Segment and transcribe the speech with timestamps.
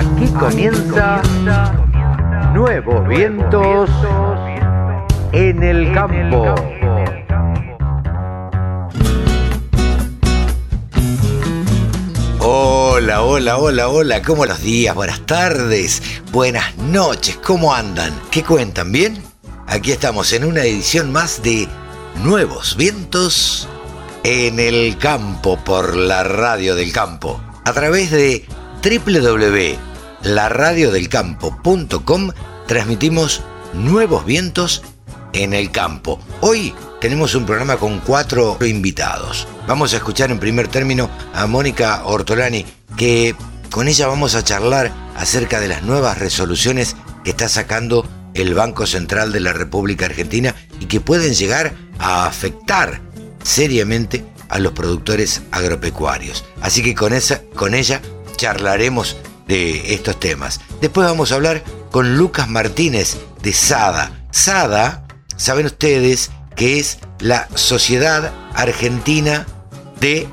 [0.00, 1.20] Aquí comienza
[2.54, 3.90] Nuevos Vientos
[5.32, 6.54] en el Campo.
[12.38, 14.94] Hola, hola, hola, hola, ¿cómo los días?
[14.94, 18.18] Buenas tardes, buenas noches, ¿cómo andan?
[18.30, 18.92] ¿Qué cuentan?
[18.92, 19.22] ¿Bien?
[19.66, 21.68] Aquí estamos en una edición más de
[22.24, 23.68] Nuevos Vientos
[24.24, 27.38] en el Campo por la Radio del Campo.
[27.66, 28.46] A través de
[30.22, 32.32] www.laradiodelcampo.com
[32.66, 33.42] transmitimos
[33.72, 34.82] Nuevos Vientos
[35.32, 36.20] en el Campo.
[36.40, 39.48] Hoy tenemos un programa con cuatro invitados.
[39.66, 43.34] Vamos a escuchar en primer término a Mónica Ortolani, que
[43.70, 48.86] con ella vamos a charlar acerca de las nuevas resoluciones que está sacando el Banco
[48.86, 53.00] Central de la República Argentina y que pueden llegar a afectar
[53.42, 56.44] seriamente a los productores agropecuarios.
[56.60, 58.00] Así que con, esa, con ella
[58.36, 59.16] charlaremos
[59.50, 60.60] de estos temas.
[60.80, 64.24] Después vamos a hablar con Lucas Martínez de SADA.
[64.30, 65.04] SADA,
[65.36, 69.46] saben ustedes que es la Sociedad Argentina
[70.00, 70.28] de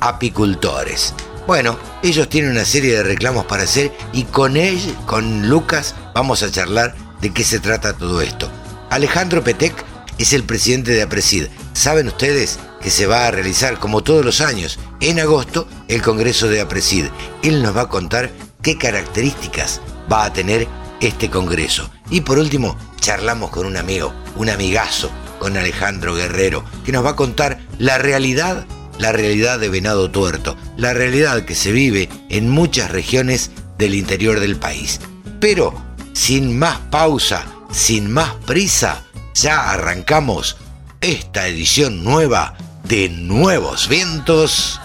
[0.00, 1.14] Apicultores.
[1.46, 6.42] Bueno, ellos tienen una serie de reclamos para hacer y con él, con Lucas, vamos
[6.42, 8.50] a charlar de qué se trata todo esto.
[8.90, 9.74] Alejandro Petec
[10.18, 11.46] es el presidente de APRESID.
[11.74, 16.48] Saben ustedes que se va a realizar, como todos los años, en agosto, el Congreso
[16.48, 17.06] de APRESID.
[17.42, 18.30] Él nos va a contar
[18.62, 19.80] qué características
[20.10, 20.68] va a tener
[21.00, 21.90] este Congreso.
[22.10, 27.10] Y por último, charlamos con un amigo, un amigazo, con Alejandro Guerrero, que nos va
[27.10, 28.66] a contar la realidad,
[28.98, 34.38] la realidad de Venado Tuerto, la realidad que se vive en muchas regiones del interior
[34.38, 35.00] del país.
[35.40, 35.74] Pero
[36.12, 40.56] sin más pausa, sin más prisa, ya arrancamos
[41.04, 44.80] esta edición nueva de Nuevos Vientos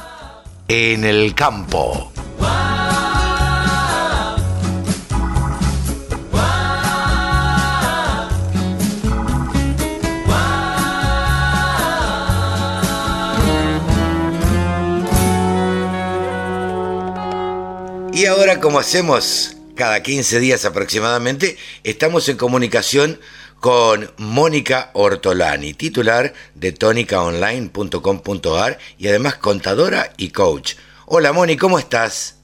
[0.67, 2.11] en el Campo.
[18.11, 23.22] Y ahora como hacemos cada 15 días aproximadamente, estamos en comunicación
[23.59, 30.73] con Mónica Ortolani, titular de tónicaonline.com.ar y además contadora y coach.
[31.05, 32.37] Hola Moni, ¿cómo estás?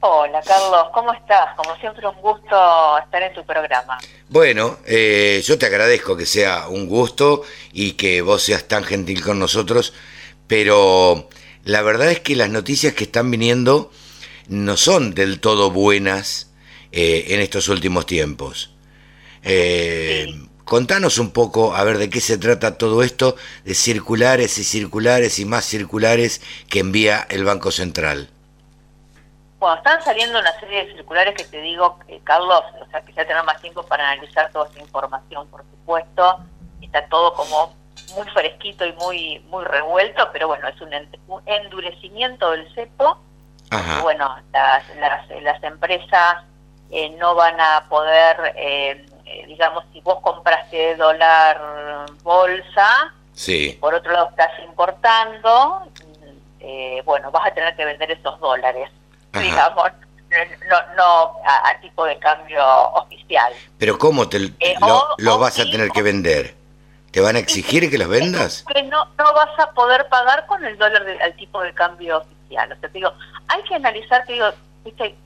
[0.00, 1.54] Hola Carlos, ¿cómo estás?
[1.56, 3.98] Como siempre un gusto estar en tu programa.
[4.28, 7.42] Bueno, eh, yo te agradezco que sea un gusto
[7.72, 9.94] y que vos seas tan gentil con nosotros,
[10.46, 11.28] pero
[11.64, 13.90] la verdad es que las noticias que están viniendo
[14.48, 16.52] no son del todo buenas
[16.92, 18.75] eh, en estos últimos tiempos.
[19.48, 20.26] Eh,
[20.64, 25.38] contanos un poco, a ver, de qué se trata todo esto de circulares y circulares
[25.38, 28.28] y más circulares que envía el Banco Central.
[29.60, 33.24] Bueno, están saliendo una serie de circulares que te digo, Carlos, o sea, que ya
[33.24, 36.40] tener más tiempo para analizar toda esta información, por supuesto.
[36.82, 37.74] Está todo como
[38.16, 40.92] muy fresquito y muy muy revuelto, pero bueno, es un,
[41.46, 43.18] endurecimiento del cepo.
[44.02, 46.44] Bueno, las, las, las empresas
[46.90, 53.76] eh, no van a poder, eh, eh, digamos, si vos compraste dólar bolsa, sí.
[53.80, 55.88] por otro lado estás importando,
[57.04, 58.90] bueno, vas a tener que vender esos dólares,
[59.32, 59.92] digamos,
[60.68, 62.62] no, no a, tipo de cambio
[62.94, 63.52] oficial.
[63.78, 64.38] Pero ¿cómo te
[65.18, 66.54] lo, vas a tener que vender?
[67.10, 68.64] ¿Te van a exigir que los vendas?
[68.72, 72.72] Que no, no vas a poder pagar con el dólar al tipo de cambio oficial.
[72.72, 73.12] O sea, te digo,
[73.48, 74.50] hay que analizar, te digo,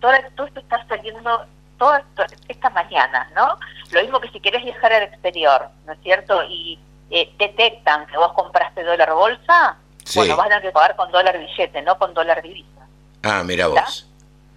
[0.01, 1.45] todo, esto está saliendo
[1.81, 2.05] toda
[2.47, 3.59] esta mañana, ¿no?
[3.91, 6.45] Lo mismo que si querés viajar al exterior, ¿no es cierto?
[6.45, 6.79] Y
[7.11, 9.79] eh, detectan que vos compraste dólar bolsa,
[10.15, 12.87] bueno, vas a tener que pagar con dólar billete, no con dólar divisa.
[13.23, 14.07] Ah, mira vos.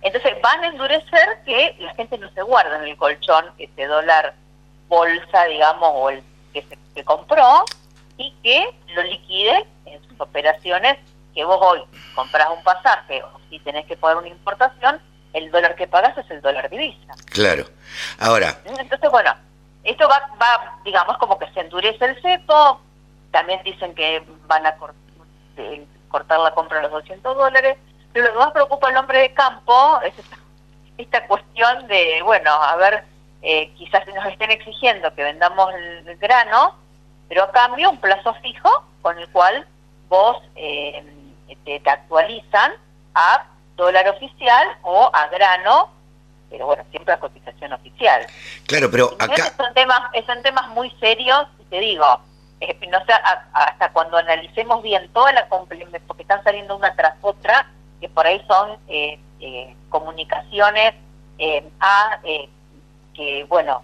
[0.02, 4.34] Entonces van a endurecer que la gente no se guarda en el colchón ese dólar
[4.90, 7.64] bolsa, digamos, o el que se que compró
[8.18, 10.98] y que lo liquide en sus operaciones
[11.34, 11.82] que vos hoy
[12.14, 15.00] compras un pasaje o si tenés que pagar una importación,
[15.34, 17.14] el dólar que pagas es el dólar divisa.
[17.32, 17.66] Claro.
[18.20, 18.60] Ahora.
[18.66, 19.34] Entonces, bueno,
[19.84, 22.80] esto va, va digamos, como que se endurece el cepo.
[23.32, 24.76] También dicen que van a
[26.10, 27.78] cortar la compra de los 200 dólares.
[28.14, 30.14] Pero lo que más preocupa al hombre de campo es
[30.98, 33.04] esta, cuestión de, bueno, a ver,
[33.42, 36.76] eh, quizás nos estén exigiendo que vendamos el, grano,
[37.28, 38.70] pero a cambio un plazo fijo
[39.02, 39.68] con el cual
[40.08, 41.04] vos eh,
[41.66, 42.74] te, actualizan
[43.16, 45.92] a dólar oficial o a grano,
[46.50, 48.26] pero bueno, siempre a cotización oficial.
[48.68, 49.52] Claro, pero acá...
[49.58, 52.06] Son temas, son temas muy serios, y te digo,
[52.60, 53.14] eh, no sé,
[53.54, 57.68] hasta cuando analicemos bien toda la porque están saliendo una tras otra,
[58.00, 60.94] que por ahí son eh, eh, comunicaciones
[61.38, 62.20] eh, a
[63.14, 63.84] que, bueno,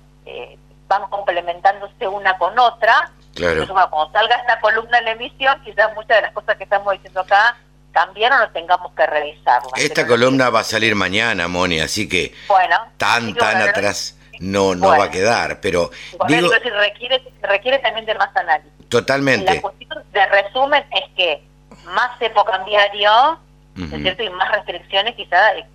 [0.88, 3.12] van complementándose una con otra.
[3.34, 3.62] Claro.
[3.62, 6.92] Entonces, cuando salga esta columna en la emisión, quizás muchas de las cosas que estamos
[6.94, 7.58] diciendo acá
[7.92, 9.72] cambiaron o tengamos que revisarlas.
[9.78, 14.90] Esta columna va a salir mañana, Moni, así que bueno, tan, tan atrás no, no
[14.90, 15.92] va a quedar, pero
[16.28, 18.72] digo, requiere, requiere también de más análisis.
[18.88, 19.54] Totalmente.
[19.54, 21.44] La cuestión de resumen es que
[21.86, 23.40] más cepo cambiario,
[23.76, 24.24] cierto?
[24.24, 25.66] Y más restricciones quizá eh,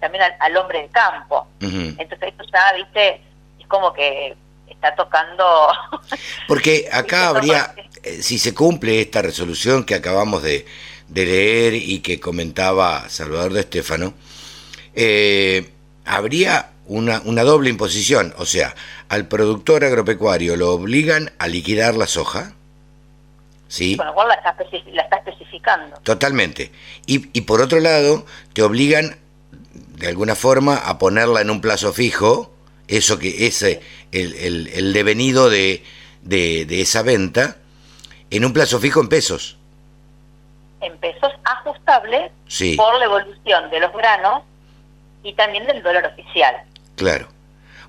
[0.00, 1.46] también al, hombre de campo.
[1.60, 3.22] Entonces esto ya, viste,
[3.58, 4.36] es como que
[4.68, 5.68] está tocando...
[6.46, 10.66] Porque acá habría, eh, si se cumple esta resolución que acabamos de,
[11.08, 14.14] de leer y que comentaba Salvador de Estéfano,
[14.94, 15.70] eh,
[16.04, 18.74] habría una, una doble imposición, o sea,
[19.08, 22.54] al productor agropecuario lo obligan a liquidar la soja,
[23.68, 23.96] ¿sí?
[23.96, 25.98] Con lo cual la está, especificando.
[26.02, 26.72] Totalmente.
[27.06, 28.24] Y, y, por otro lado,
[28.54, 29.16] te obligan
[29.98, 32.52] de alguna forma a ponerla en un plazo fijo,
[32.88, 33.80] eso que es el,
[34.12, 35.84] el, el devenido de,
[36.22, 37.58] de, de, esa venta,
[38.30, 39.57] en un plazo fijo en pesos.
[40.80, 42.30] En pesos ajustables
[42.76, 44.42] por la evolución de los granos
[45.22, 46.56] y también del dólar oficial.
[46.96, 47.28] Claro.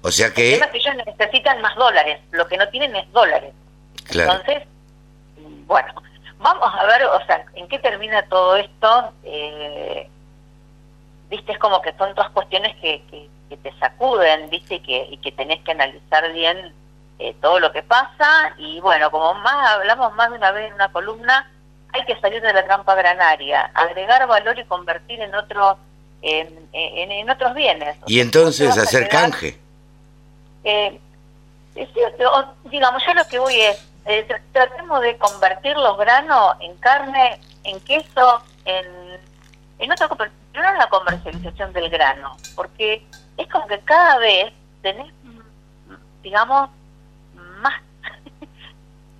[0.01, 0.53] O sea que...
[0.53, 3.53] El tema es que ellos necesitan más dólares, lo que no tienen es dólares.
[4.05, 4.31] Claro.
[4.31, 4.67] Entonces,
[5.67, 5.93] bueno,
[6.39, 9.13] vamos a ver, o sea, en qué termina todo esto.
[9.23, 10.09] Eh,
[11.29, 15.17] viste, es como que son todas cuestiones que, que, te sacuden, viste, y que, y
[15.17, 16.73] que tenés que analizar bien
[17.17, 18.53] eh, todo lo que pasa.
[18.57, 21.51] Y bueno, como más hablamos más de una vez en una columna,
[21.93, 25.77] hay que salir de la trampa granaria, agregar valor y convertir en otros
[26.21, 27.95] en, en, otros bienes.
[28.05, 29.57] Y entonces hacer canje.
[30.63, 30.99] Eh,
[32.65, 37.79] digamos, yo lo que voy es, eh, tratemos de convertir los granos en carne, en
[37.81, 38.85] queso, en,
[39.79, 40.09] en otra
[40.53, 43.05] no en la comercialización del grano, porque
[43.37, 44.51] es como que cada vez
[44.81, 45.13] tenés,
[46.21, 46.69] digamos,
[47.61, 47.81] más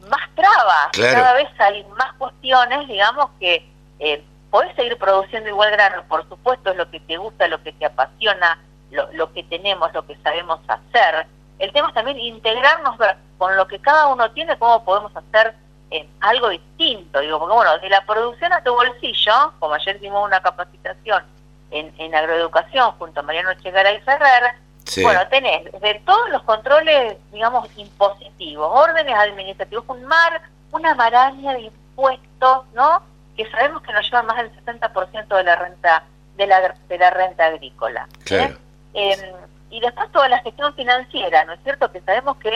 [0.10, 3.66] más trabas, cada vez hay más cuestiones, digamos, que
[4.00, 7.72] eh, podés seguir produciendo igual grano, por supuesto, es lo que te gusta, lo que
[7.74, 8.60] te apasiona,
[8.92, 11.28] lo, lo que tenemos, lo que sabemos hacer.
[11.60, 12.96] El tema es también integrarnos
[13.38, 15.54] con lo que cada uno tiene, cómo podemos hacer
[15.92, 17.20] eh, algo distinto.
[17.20, 21.24] Digo, porque bueno, de la producción a tu bolsillo, como ayer dimos una capacitación
[21.72, 24.54] en, en agroeducación junto a Mariano Chegara y Ferrer,
[25.02, 30.42] bueno, tenés de todos los controles, digamos, impositivos, órdenes administrativos, un mar,
[30.72, 33.02] una maraña de impuestos, ¿no?
[33.40, 36.04] que sabemos que nos llevan más del 70% de la renta
[36.36, 38.08] de la, de la renta agrícola.
[38.30, 38.54] ¿eh?
[38.94, 39.20] Em,
[39.70, 41.90] y después toda la gestión financiera, ¿no es cierto?
[41.90, 42.52] Que sabemos que,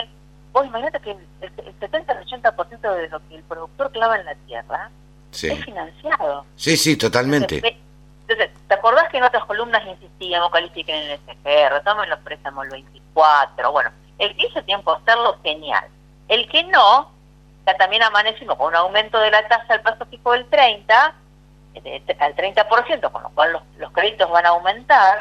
[0.52, 4.34] vos imagínate que el, 70 al 80% de lo que el productor clava en la
[4.46, 4.90] tierra
[5.32, 6.44] es financiado.
[6.56, 7.56] Sí, sí, totalmente.
[7.56, 7.80] Entonces,
[8.26, 13.72] ¿te acordás que en otras columnas insistíamos, califiquen el SGR, tomen los préstamos el 24?
[13.72, 15.84] Bueno, el que hizo tiempo hacerlo, genial.
[16.28, 17.10] El que no,
[17.66, 21.14] ya también amanecimos con un aumento de la tasa al plazo fijo del 30,
[22.18, 25.18] al 30%, con lo cual los, créditos van a aumentar,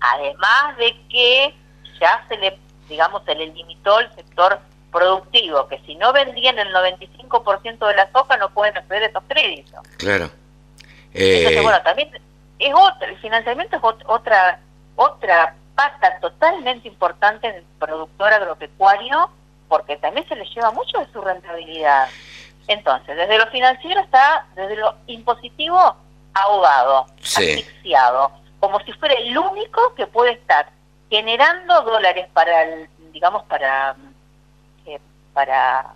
[0.00, 1.54] además de que
[2.00, 2.58] ya se le,
[2.88, 4.60] digamos, se le limitó el sector
[4.90, 9.22] productivo, que si no vendían el 95% de la soja no pueden acceder a esos
[9.28, 9.86] créditos.
[9.98, 10.30] Claro.
[11.12, 12.10] Entonces, eh, bueno, también
[12.58, 14.60] es otra, el financiamiento es otra,
[14.96, 19.30] otra pata totalmente importante en el productor agropecuario
[19.68, 22.08] porque también se les lleva mucho de su rentabilidad.
[22.66, 25.96] Entonces, desde lo financiero está, desde lo impositivo,
[26.34, 30.68] ahogado, asfixiado, como si fuera el único que puede estar
[31.10, 33.96] generando dólares para el, digamos, para,
[34.86, 35.00] eh,
[35.32, 35.94] para,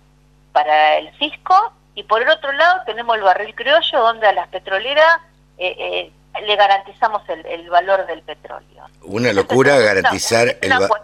[0.51, 4.47] para el fisco, y por el otro lado tenemos el barril criollo, donde a las
[4.47, 5.19] petroleras
[5.57, 6.11] eh, eh,
[6.41, 8.85] le garantizamos el, valor del petróleo.
[9.03, 11.01] Una locura garantizar el valor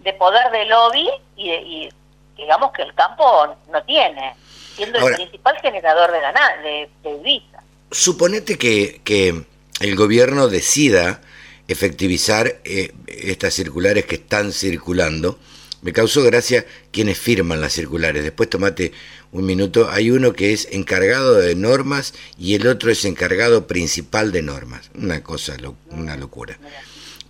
[0.00, 1.88] de poder de lobby y,
[2.36, 4.34] digamos que el campo no tiene,
[4.74, 7.42] siendo el principal generador de ganar, de, de
[7.90, 9.44] Suponete que, que
[9.80, 11.20] el gobierno decida
[11.68, 15.38] efectivizar eh, estas circulares que están circulando.
[15.82, 18.22] Me causó gracia quienes firman las circulares.
[18.22, 18.92] Después tomate
[19.32, 19.90] un minuto.
[19.90, 24.90] Hay uno que es encargado de normas y el otro es encargado principal de normas.
[24.94, 25.56] Una cosa,
[25.90, 26.58] una locura.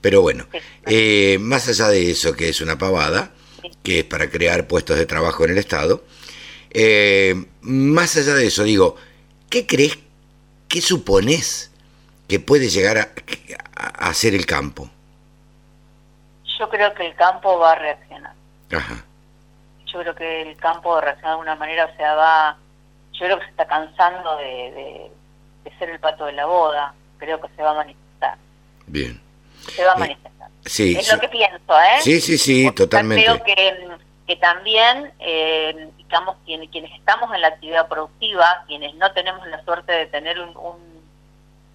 [0.02, 0.46] Pero bueno,
[0.86, 3.32] eh, más allá de eso, que es una pavada,
[3.82, 6.04] que es para crear puestos de trabajo en el Estado,
[6.70, 8.96] eh, más allá de eso, digo,
[9.48, 9.98] ¿qué crees,
[10.68, 11.70] qué supones
[12.28, 13.12] que puede llegar a,
[14.08, 14.90] hacer el campo?
[16.58, 18.34] Yo creo que el campo va a reaccionar.
[18.72, 19.04] Ajá.
[19.86, 22.56] Yo creo que el campo va a reaccionar de una manera, o sea, va,
[23.12, 25.10] yo creo que se está cansando de,
[25.64, 28.36] de ser el pato de la boda, creo que se va a manifestar.
[28.86, 29.20] Bien
[29.70, 30.48] se va a manifestar.
[30.64, 32.00] Sí, es lo que pienso, ¿eh?
[32.00, 33.24] Sí, sí, sí, totalmente.
[33.24, 33.88] Creo que,
[34.26, 39.62] que también, eh, digamos, quienes, quienes estamos en la actividad productiva, quienes no tenemos la
[39.64, 41.02] suerte de tener un, un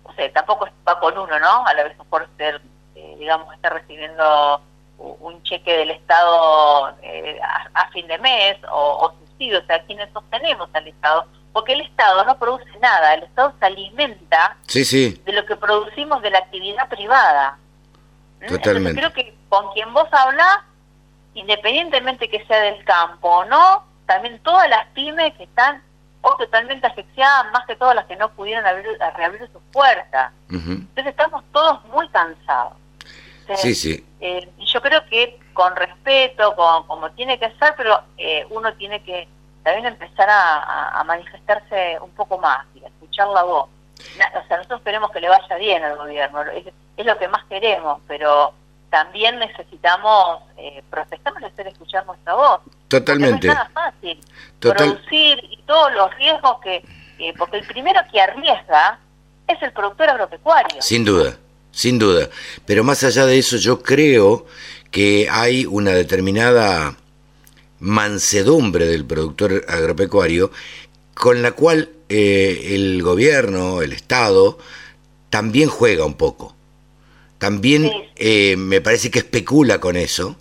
[0.06, 1.66] no sé, tampoco va con uno, ¿no?
[1.66, 2.62] A la vez por ser,
[2.96, 4.62] eh, digamos, estar recibiendo
[4.98, 7.40] un cheque del Estado eh,
[7.74, 11.82] a, fin de mes o, o subsidio, o sea, quienes sostenemos al Estado, porque el
[11.82, 15.22] Estado no produce nada, el Estado se alimenta sí, sí.
[15.26, 17.58] de lo que producimos de la actividad privada.
[18.42, 18.48] ¿Mm?
[18.48, 19.00] Totalmente.
[19.00, 20.60] creo que con quien vos hablas,
[21.34, 25.82] independientemente que sea del campo o no, también todas las pymes que están
[26.22, 28.86] o totalmente asfixiadas, más que todas las que no pudieron abrir,
[29.16, 30.32] reabrir sus puertas.
[30.50, 32.74] Entonces estamos todos muy cansados.
[33.56, 34.06] Sí, sí.
[34.20, 39.02] Eh, yo creo que con respeto, con, como tiene que ser, pero eh, uno tiene
[39.04, 39.28] que
[39.64, 43.70] también empezar a, manifestarse un poco más y a escuchar la voz.
[43.98, 48.02] o sea, nosotros queremos que le vaya bien al gobierno, es, lo que más queremos,
[48.08, 48.54] pero
[48.90, 52.62] también necesitamos eh, protestar, hacer escuchar nuestra voz.
[52.88, 53.48] Totalmente.
[53.48, 54.20] No es nada fácil
[54.60, 56.84] producir y todos los riesgos que,
[57.38, 59.00] porque el primero que arriesga
[59.48, 60.82] es el productor agropecuario.
[60.82, 61.38] Sin duda,
[61.78, 62.32] sin duda.
[62.66, 64.48] Pero más allá de eso, yo creo
[64.90, 66.98] que hay una determinada
[67.80, 70.52] mansedumbre del productor agropecuario
[71.14, 74.58] con la cual eh, el gobierno, el Estado,
[75.30, 76.56] también juega un poco.
[77.38, 80.36] También eh, me parece que especula con eso,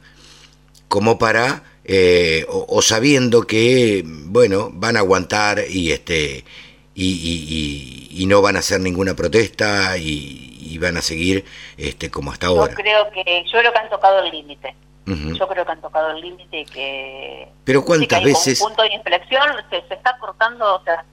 [0.88, 6.46] como para, eh, o, sabiendo que, bueno, van a aguantar y, este,
[6.96, 11.44] y, no van a hacer ninguna protesta y, van a seguir
[11.78, 12.70] este, como hasta ahora.
[12.70, 14.74] Yo creo que, yo creo que han tocado el límite.
[15.06, 17.48] Yo creo que han tocado el límite que...
[17.64, 18.60] Pero ¿cuántas veces...
[18.60, 21.04] Un punto de inflexión se, se está cortando, o sea...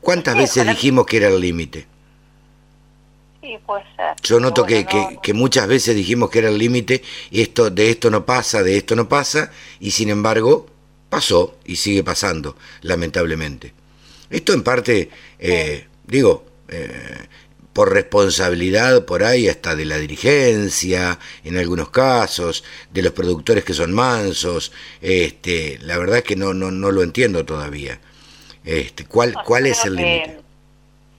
[0.00, 1.86] ¿Cuántas veces dijimos que era el límite?
[3.42, 4.16] Sí, puede ser.
[4.22, 4.86] Yo noto que,
[5.22, 8.76] que, muchas veces dijimos que era el límite, y esto, de esto no pasa, de
[8.76, 10.66] esto no pasa, y sin embargo
[11.10, 13.74] pasó y sigue pasando, lamentablemente.
[14.30, 17.26] Esto en parte, eh, digo, eh,
[17.72, 23.74] por responsabilidad por ahí hasta de la dirigencia, en algunos casos, de los productores que
[23.74, 28.00] son mansos, este, la verdad es que no, no, no lo entiendo todavía.
[28.64, 30.40] Este, ¿Cuál, cuál es el límite?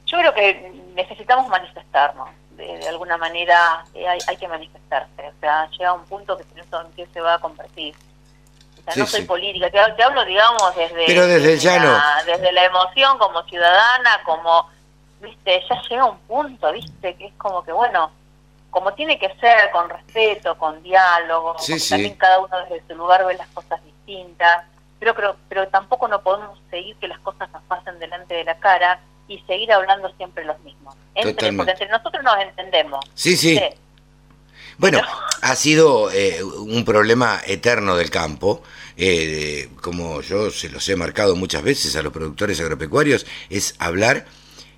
[0.07, 5.69] Yo creo que necesitamos manifestarnos, de, alguna manera eh, hay, hay, que manifestarse, o sea,
[5.77, 7.93] llega un punto que en que se va a convertir.
[8.87, 13.43] O sea, no soy política, te, hablo, digamos, desde, Pero desde, desde la emoción como
[13.43, 14.69] ciudadana, como
[15.21, 18.11] viste, ya llega un punto, viste, que es como que, bueno,
[18.69, 21.55] como tiene que ser, con respeto, con diálogo,
[21.89, 24.63] también cada uno desde su lugar ve las cosas distintas,
[24.99, 28.57] pero, pero, pero tampoco no podemos seguir que las cosas nos pasen delante de la
[28.57, 30.95] cara y seguir hablando siempre los mismos.
[31.13, 33.03] Entre, porque entre nosotros nos entendemos.
[33.13, 33.59] Sí, sí.
[34.77, 35.01] Bueno,
[35.41, 38.61] ha sido eh, un problema eterno del campo,
[38.95, 44.27] eh, como yo se los he marcado muchas veces a los productores agropecuarios, es hablar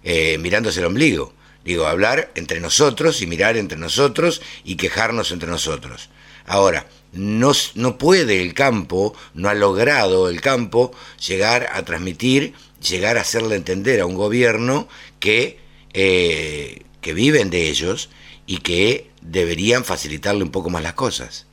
[0.06, 1.34] eh, mirándose el ombligo.
[1.66, 6.10] Digo, hablar entre nosotros y mirar entre nosotros y quejarnos entre nosotros.
[6.46, 10.94] Ahora, no, no puede el campo, no ha logrado el campo
[11.28, 14.88] llegar a transmitir, llegar a hacerle entender a un gobierno
[15.20, 15.60] que,
[15.94, 18.10] eh, que viven de ellos
[18.50, 21.46] y que deberían facilitarle un poco más las cosas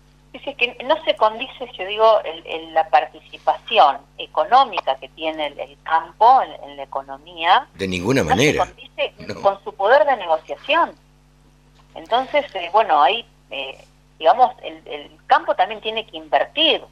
[0.46, 6.40] es que no se condice, yo digo, el, la participación económica que tiene el, campo
[6.62, 7.66] en, la economía.
[7.74, 8.66] De ninguna manera.
[8.66, 10.92] Se condice con su poder de negociación.
[11.94, 13.84] Entonces, eh, bueno, ahí, eh,
[14.18, 16.82] digamos, el, campo también tiene que invertir.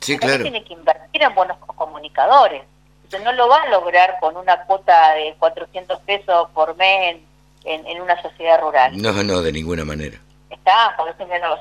[0.00, 0.42] Sí, claro.
[0.42, 2.62] Tiene que invertir en buenos comunicadores.
[3.04, 7.35] Entonces, no lo va a lograr con una cuota de 400 pesos por mes en,
[7.66, 9.00] en, una sociedad rural.
[9.00, 10.18] No, no, de ninguna manera.
[10.48, 11.60] Está, o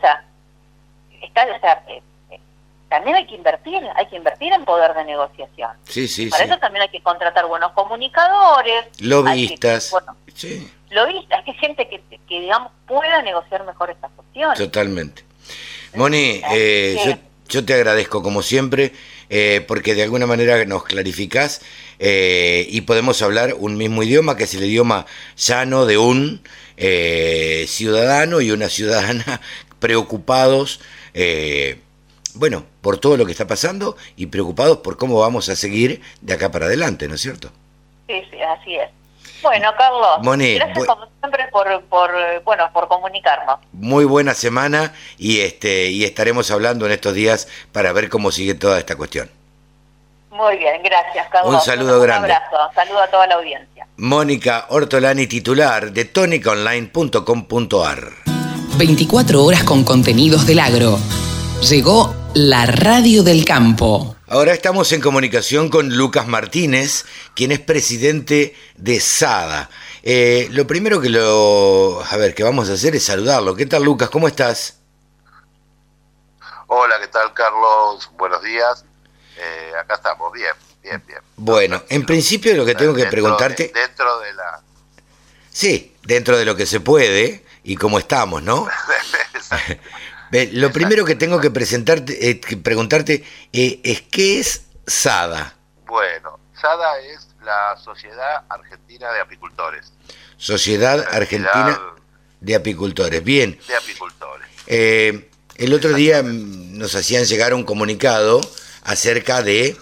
[1.59, 2.39] sea, eh, eh,
[2.89, 5.71] también hay que invertir, hay que invertir en poder de negociación.
[5.83, 8.85] Sí, sí, Para eso también hay que contratar buenos comunicadores.
[8.99, 9.93] Lobistas.
[10.33, 10.71] sí.
[10.91, 14.57] Lobistas, que gente que, digamos, pueda negociar mejor estas cuestiones.
[14.57, 15.23] Totalmente.
[15.95, 17.17] Moni, eh,
[17.49, 18.93] yo, te agradezco como siempre,
[19.67, 21.61] porque de alguna manera nos clarificás
[21.99, 25.05] y podemos hablar un mismo idioma, que es el idioma
[25.35, 26.41] llano de un
[27.67, 29.41] ciudadano y una ciudadana
[29.79, 30.79] preocupados
[31.15, 31.77] eh,
[32.35, 36.33] bueno, por todo lo que está pasando y preocupados por cómo vamos a seguir de
[36.33, 37.49] acá para adelante, ¿no es cierto?
[38.07, 38.89] Sí, sí, así es.
[39.45, 40.17] Bueno, Carlos,
[40.55, 42.11] gracias como siempre por, por,
[42.43, 43.59] bueno, por comunicarnos.
[43.73, 48.55] Muy buena semana y, este, y estaremos hablando en estos días para ver cómo sigue
[48.55, 49.29] toda esta cuestión.
[50.31, 51.53] Muy bien, gracias, Carlos.
[51.53, 52.27] Un saludo grande.
[52.27, 53.87] Un abrazo, saludo a toda la audiencia.
[53.97, 57.99] Mónica Ortolani, titular de tonicaonline.com.ar.
[58.77, 60.97] 24 horas con contenidos del agro.
[61.69, 64.14] Llegó la radio del campo.
[64.27, 67.05] Ahora estamos en comunicación con Lucas Martínez,
[67.35, 69.69] quien es presidente de SADA.
[70.01, 73.55] Eh, lo primero que lo, a ver, que vamos a hacer es saludarlo.
[73.55, 74.09] ¿Qué tal, Lucas?
[74.09, 74.79] ¿Cómo estás?
[76.65, 78.09] Hola, ¿qué tal, Carlos?
[78.17, 78.83] Buenos días.
[79.37, 81.19] Eh, acá estamos, bien, bien, bien.
[81.35, 83.71] Bueno, en principio lo que tengo que preguntarte...
[83.75, 84.59] dentro de la...
[85.51, 88.67] Sí, dentro de lo que se puede y cómo estamos, ¿no?
[90.51, 93.23] lo primero que tengo que presentarte, eh, preguntarte
[93.53, 95.55] eh, es ¿qué es SADA?
[95.85, 99.93] Bueno, SADA es la Sociedad Argentina de Apicultores.
[100.37, 101.79] Sociedad Argentina
[102.41, 103.59] de Apicultores, bien.
[103.67, 104.47] De Apicultores.
[104.67, 108.41] Eh, el otro día nos hacían llegar un comunicado
[108.83, 109.77] acerca de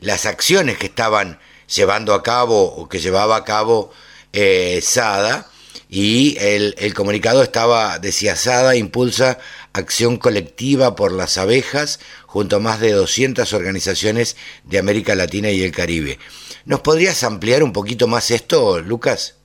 [0.00, 3.92] las acciones que estaban llevando a cabo o que llevaba a cabo
[4.32, 5.46] SADA
[5.88, 9.38] y el, el comunicado estaba, decía, SADA impulsa
[9.72, 15.62] acción colectiva por las abejas junto a más de 200 organizaciones de América Latina y
[15.62, 16.18] el Caribe.
[16.66, 19.36] ¿Nos podrías ampliar un poquito más esto, Lucas?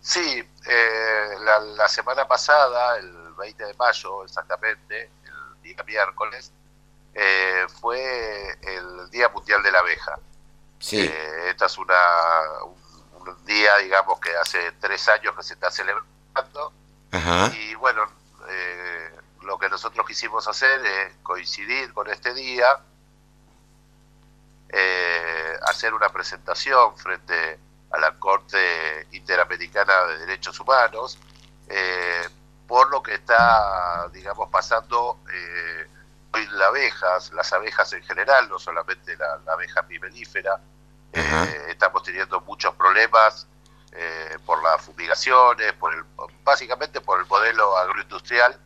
[0.00, 1.28] Sí, eh,
[1.76, 6.50] la, semana pasada, el 20 de mayo exactamente, el día miércoles,
[7.14, 10.18] eh, fue el Día Mundial de la Abeja.
[10.78, 11.00] Sí.
[11.00, 11.94] Eh, esta es una,
[13.28, 16.72] un día, digamos, que hace tres años que se está celebrando.
[17.54, 18.04] Y bueno,
[18.48, 19.10] eh,
[19.42, 22.66] lo que nosotros quisimos hacer es coincidir con este día,
[24.68, 27.58] eh, hacer una presentación frente
[27.90, 31.18] a la Corte Interamericana de Derechos Humanos,
[31.68, 32.28] eh,
[32.66, 35.20] por lo que está, digamos, pasando
[36.34, 40.60] hoy las abejas, las abejas en general, no solamente la, la abeja pimelífera,
[41.12, 43.46] eh, estamos teniendo muchos problemas
[43.92, 46.04] eh, por las fumigaciones, por el,
[46.42, 48.58] básicamente por el modelo agroindustrial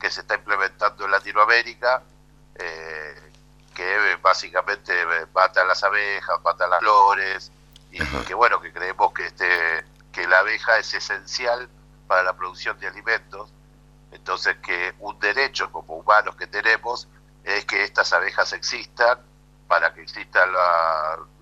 [0.00, 2.02] que se está implementando en Latinoamérica,
[2.54, 3.32] eh,
[3.74, 4.94] que básicamente
[5.34, 7.52] mata las abejas, mata las flores,
[7.90, 11.68] y que bueno, que creemos que, este, que la abeja es esencial
[12.06, 13.50] para la producción de alimentos,
[14.12, 17.08] entonces que un derecho como humanos que tenemos
[17.44, 19.18] es que estas abejas existan
[19.68, 20.50] para que existan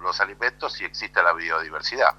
[0.00, 2.14] los alimentos y exista la biodiversidad.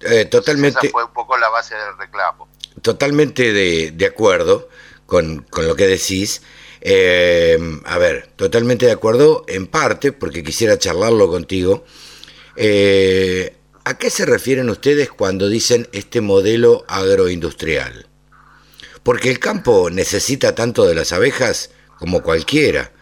[0.00, 0.78] Eh, totalmente.
[0.86, 2.48] esa fue un poco la base del reclamo.
[2.82, 4.68] Totalmente de, acuerdo
[5.06, 6.42] con, lo que decís.
[6.80, 11.84] Eh, a ver, totalmente de acuerdo en parte, porque quisiera charlarlo contigo.
[12.56, 18.06] Eh, ¿A qué se refieren ustedes cuando dicen este modelo agroindustrial?
[19.02, 22.92] Porque el campo necesita tanto de las abejas como cualquiera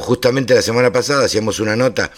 [0.00, 2.10] justamente la semana pasada hacíamos una nota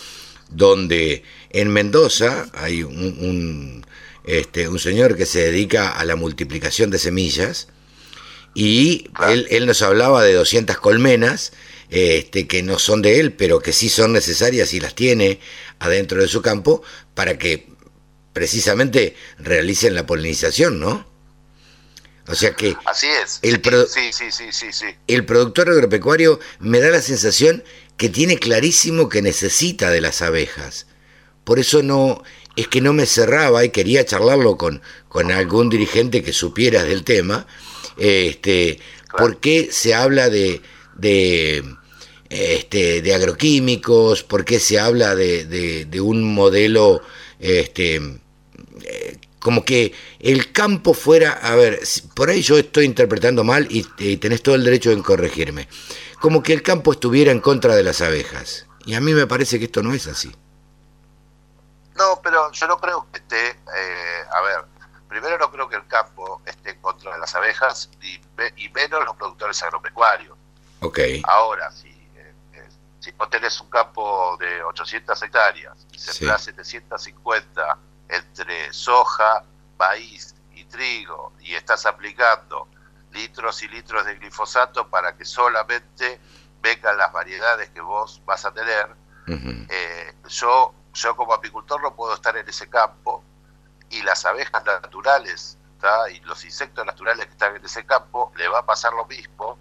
[0.51, 3.85] donde en Mendoza hay un,
[4.25, 7.69] este, un señor que se dedica a la multiplicación de semillas
[8.55, 9.07] y
[9.51, 11.53] él, nos hablaba de 200 colmenas
[11.89, 15.41] este, que no son de él, pero que sí son necesarias y las tiene
[15.79, 16.83] adentro de su campo
[17.15, 17.69] para que
[18.33, 21.12] precisamente realicen la polinización, ¿no?
[22.33, 23.39] O sea que Así es.
[23.43, 27.63] El, sí, sí, sí, sí, sí, el productor agropecuario me da la sensación
[27.97, 30.87] que tiene clarísimo que necesita de las abejas.
[31.45, 32.23] Por eso no
[32.57, 37.05] es que no me cerraba y quería charlarlo con, con algún dirigente que supiera del
[37.05, 37.47] tema.
[37.97, 38.79] Este,
[39.17, 40.63] ¿Por qué se habla de,
[40.97, 41.63] de,
[42.31, 44.23] este, de agroquímicos?
[44.23, 47.03] ¿Por qué se habla de, de, de un modelo
[47.39, 51.81] este, eh, como que el campo fuera, a ver,
[52.15, 53.83] por ahí yo estoy interpretando mal y,
[54.17, 55.69] tenés todo el derecho en corregirme,
[56.21, 58.67] como que el campo estuviera en contra de las abejas.
[58.85, 60.35] Y a mí me parece que esto no es así.
[61.97, 64.65] No, pero yo no creo que esté, eh, a ver,
[65.09, 68.21] primero no creo que el campo esté en contra de las abejas y,
[68.57, 70.37] y menos los productores agropecuarios.
[70.81, 70.99] Ok.
[71.25, 76.25] Ahora, si, eh, eh, si vos tenés un campo de 800 hectáreas y se sí.
[76.25, 77.79] 750
[78.13, 79.43] entre soja,
[79.79, 82.69] maíz y trigo y estás aplicando
[83.11, 86.21] litros y litros de glifosato para que solamente
[86.61, 88.95] vengan las variedades que vos vas a tener,
[89.27, 93.25] eh, yo, yo como apicultor no puedo estar en ese campo
[93.91, 95.59] y las abejas naturales
[96.13, 99.59] y los insectos naturales que están en ese campo le va a pasar lo mismo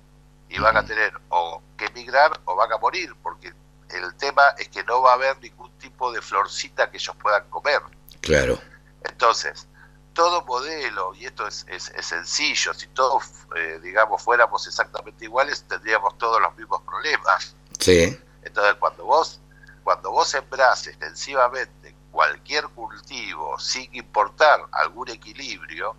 [0.50, 3.54] y van a tener o que emigrar o van a morir, porque
[3.94, 7.50] el tema es que no va a haber ningún tipo de florcita que ellos puedan
[7.50, 7.82] comer.
[8.22, 8.60] Claro.
[9.04, 9.68] Entonces,
[10.14, 13.24] todo modelo, y esto es, es, sencillo, si todos,
[13.56, 17.56] eh, digamos, fuéramos exactamente iguales, tendríamos todos los mismos problemas.
[17.80, 18.18] Sí.
[18.44, 19.40] Entonces, cuando vos,
[19.84, 25.96] cuando vos sembrás extensivamente cualquier cultivo sin importar algún equilibrio,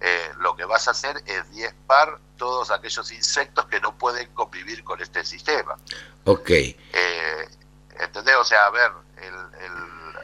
[0.00, 4.84] eh, lo que vas a hacer es diezmar todos aquellos insectos que no pueden convivir
[4.84, 5.76] con este sistema.
[6.24, 6.50] Ok.
[6.50, 7.48] Eh,
[7.98, 8.36] ¿Entendés?
[8.36, 9.34] O sea, a ver, el,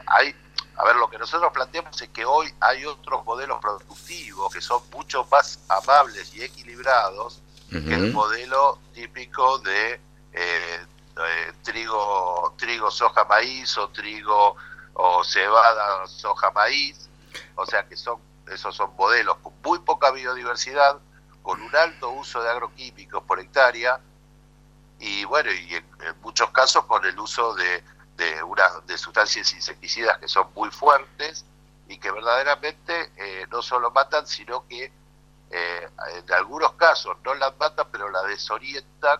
[0.07, 0.35] hay,
[0.77, 4.81] a ver, lo que nosotros planteamos es que hoy hay otros modelos productivos que son
[4.91, 9.99] mucho más amables y equilibrados que el modelo típico de
[10.31, 10.85] eh,
[11.63, 14.55] trigo, trigo, soja, maíz o trigo
[14.93, 17.09] o cebada, soja, maíz.
[17.55, 18.19] O sea que son
[18.51, 20.97] esos son modelos con muy poca biodiversidad,
[21.41, 23.99] con un alto uso de agroquímicos por hectárea
[24.99, 25.85] y bueno, y en,
[26.21, 27.83] muchos casos con el uso de,
[28.17, 31.45] de, una, de sustancias insecticidas que son muy fuertes
[31.87, 34.91] y que verdaderamente eh, no solo matan, sino que
[35.51, 39.19] eh, en algunos casos no las matan, pero las desorientan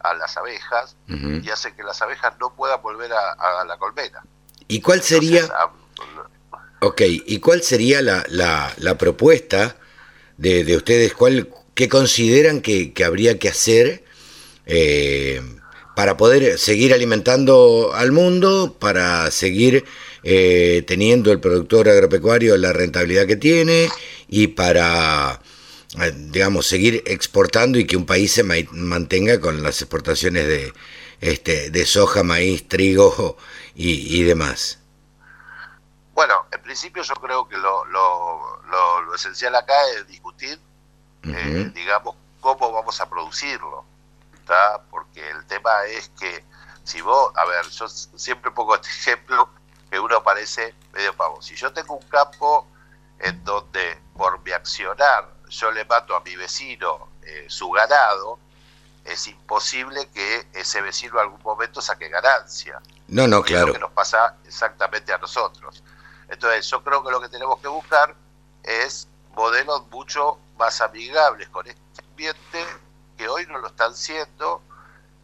[0.00, 4.22] a las abejas y hacen que las abejas no puedan volver a, la colmena.
[4.68, 5.48] ¿Y cuál sería?
[6.80, 9.76] Ok, ¿y cuál sería la, la, propuesta
[10.36, 11.12] de, de, ustedes?
[11.12, 14.04] ¿Cuál, ¿Qué consideran que, habría que hacer
[14.66, 15.42] eh,
[15.96, 19.84] para poder seguir alimentando al mundo, para seguir
[20.22, 23.88] eh, teniendo el productor agropecuario la rentabilidad que tiene
[24.28, 25.42] y para,
[26.00, 30.72] eh, digamos, seguir exportando y que un país se mantenga con las exportaciones de,
[31.20, 33.36] este, de soja, maíz, trigo
[33.74, 34.78] y demás?
[36.18, 40.58] Bueno, en principio yo creo que lo, lo, lo, esencial acá es discutir,
[41.22, 43.84] eh, digamos, cómo vamos a producirlo,
[44.34, 44.82] ¿está?
[44.90, 46.44] Porque el tema es que
[46.82, 49.48] si vos, a ver, yo siempre pongo este ejemplo
[49.88, 51.40] que uno parece medio pavo.
[51.40, 52.66] Si yo tengo un campo
[53.20, 58.40] en donde por mi accionar yo le mato a mi vecino eh, su ganado,
[59.04, 62.82] es imposible que ese vecino en algún momento saque ganancia.
[63.06, 63.66] No, no, claro.
[63.66, 65.84] Es lo que nos pasa exactamente a nosotros.
[66.28, 68.14] Entonces yo creo que lo que tenemos que buscar
[68.62, 72.64] es modelos mucho más amigables con este ambiente
[73.16, 74.62] que hoy no lo están siendo.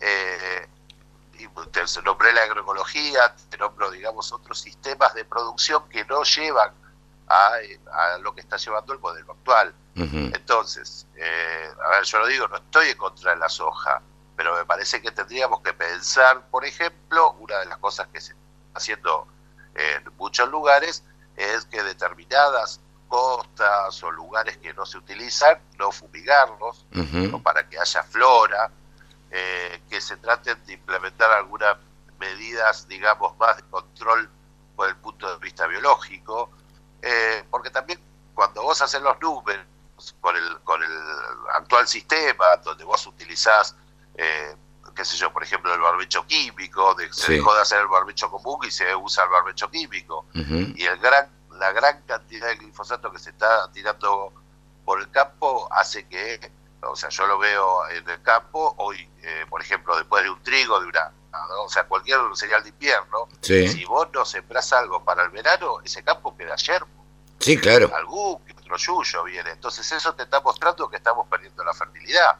[0.01, 0.69] Eh,
[1.39, 6.73] y te nombré la agroecología, te nombro, digamos, otros sistemas de producción que no llevan
[7.27, 7.59] a,
[8.21, 9.75] lo que está llevando el modelo actual.
[9.97, 14.03] Entonces, eh, a ver, yo lo digo, no estoy en contra de la soja,
[14.37, 18.33] pero me parece que tendríamos que pensar, por ejemplo, una de las cosas que se
[18.33, 18.43] está
[18.75, 19.29] haciendo
[19.75, 21.05] en muchos lugares
[21.37, 26.87] es que determinadas costas o lugares que no se utilizan, no fumigarlos,
[27.43, 28.71] para que haya flora,
[29.31, 31.77] eh, que se traten de implementar algunas
[32.19, 34.31] medidas, digamos, más de control
[34.75, 36.51] por el punto de vista biológico,
[37.03, 38.01] eh, porque también
[38.35, 39.65] cuando vos haces los números
[40.21, 40.99] con el, con el
[41.55, 43.77] actual sistema, donde vos utilizás
[44.17, 44.57] eh,
[44.95, 48.31] qué sé yo, por ejemplo, el barbecho químico, de, se dejó de hacer el barbecho
[48.31, 50.27] común y se usa el barbecho químico.
[50.33, 54.33] Y el gran, la gran cantidad de glifosato que se está tirando
[54.85, 56.53] por el campo hace que,
[56.83, 60.43] o sea, yo lo veo en el campo, hoy, eh, por ejemplo, después de un
[60.43, 61.13] trigo, de una,
[61.61, 66.03] o sea, cualquier señal de invierno, si vos no sembrás algo para el verano, ese
[66.03, 67.05] campo queda yermo.
[67.41, 67.91] Sí, claro.
[67.95, 69.51] Algún otro yuyo viene.
[69.51, 72.37] Entonces eso te está mostrando que estamos perdiendo la fertilidad.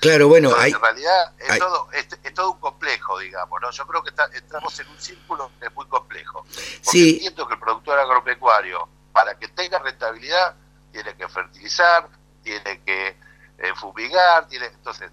[0.00, 3.70] Claro, bueno, hay, en realidad es, todo, es, todo un complejo, digamos, ¿no?
[3.70, 6.42] Yo creo que entramos en un círculo que es muy complejo.
[6.42, 7.14] Porque sí.
[7.14, 10.56] entiendo que el productor agropecuario, para que tenga rentabilidad,
[10.92, 12.08] tiene que fertilizar,
[12.42, 13.16] tiene que
[13.58, 15.10] eh, fumigar, tiene, entonces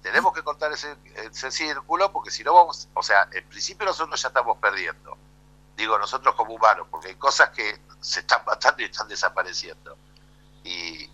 [0.00, 4.20] tenemos que cortar ese, ese círculo porque si no vamos, o sea, en principio nosotros
[4.20, 5.18] ya estamos perdiendo,
[5.76, 9.96] digo nosotros como humanos, porque hay cosas que se están matando y están desapareciendo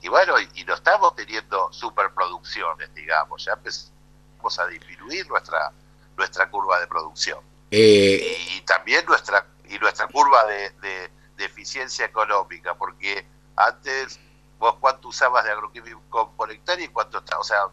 [0.09, 5.71] y, bueno, y, no estamos teniendo superproducciones, digamos, ya empezamos a disminuir nuestra,
[6.17, 7.41] nuestra curva de producción.
[7.71, 11.11] Eh, y, también nuestra, y nuestra curva de, de,
[11.45, 14.19] eficiencia económica, porque antes
[14.59, 17.67] vos cuánto usabas de agroquímico por hectárea y cuánto está, o sea,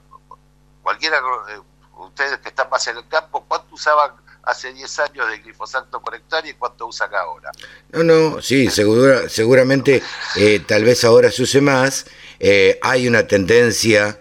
[0.84, 1.18] cualquiera,
[1.50, 1.62] eh,
[1.98, 4.12] ustedes que están más en el campo, cuánto usaban
[4.46, 7.52] hace 10 años de glifosato por hectárea y cuánto usan ahora.
[7.92, 10.04] No, no, sí, segura, seguramente
[10.36, 12.06] eh, tal vez ahora se use más.
[12.48, 14.20] Eh, hay una tendencia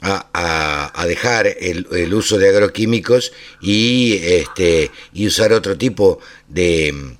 [0.00, 7.16] a, dejar el, uso de agroquímicos y, este, y usar otro tipo de,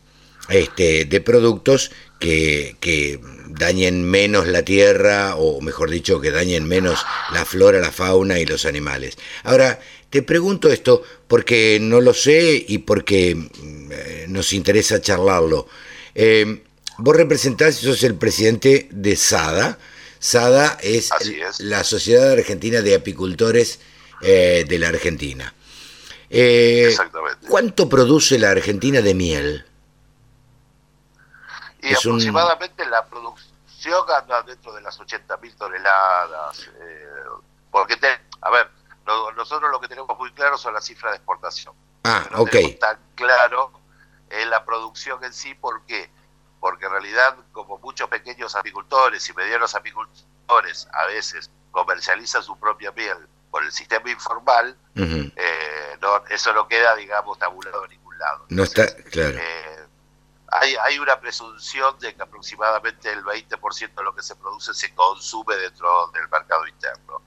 [0.48, 7.44] este, productos que, que dañen menos la tierra, o mejor dicho, que dañen menos la
[7.44, 9.18] flora, la fauna y los animales.
[9.42, 15.68] Ahora, te pregunto esto porque no lo sé y porque mm, eh, nos interesa charlarlo.
[16.14, 16.62] Eh,
[16.96, 19.78] vos representás, sos el presidente de SADA.
[20.18, 21.10] SADA es,
[21.60, 23.80] la Sociedad Argentina de Apicultores
[24.22, 25.52] eh, de la Argentina.
[26.28, 27.46] Exactamente.
[27.48, 29.66] ¿Cuánto produce la Argentina de miel?
[31.82, 37.06] Y aproximadamente la producción anda dentro de las 80.000 toneladas, eh,
[37.70, 38.08] porque, te,
[38.40, 38.68] a ver,
[39.36, 41.74] nosotros lo que tenemos muy claro son las cifras de exportación.
[42.04, 42.56] Ah, no ok.
[42.80, 43.72] tan claro
[44.30, 46.10] en la producción en sí, ¿por qué?
[46.60, 52.92] Porque en realidad, como muchos pequeños apicultores y medianos apicultores a veces comercializan su propia
[52.92, 58.46] miel por el sistema informal, eh, no, eso no queda, digamos, tabulado en ningún lado.
[58.48, 59.38] no está, claro.
[59.38, 59.86] Eh,
[60.48, 64.94] hay, hay una presunción de que aproximadamente el 20% de lo que se produce se
[64.94, 67.22] consume dentro del mercado interno.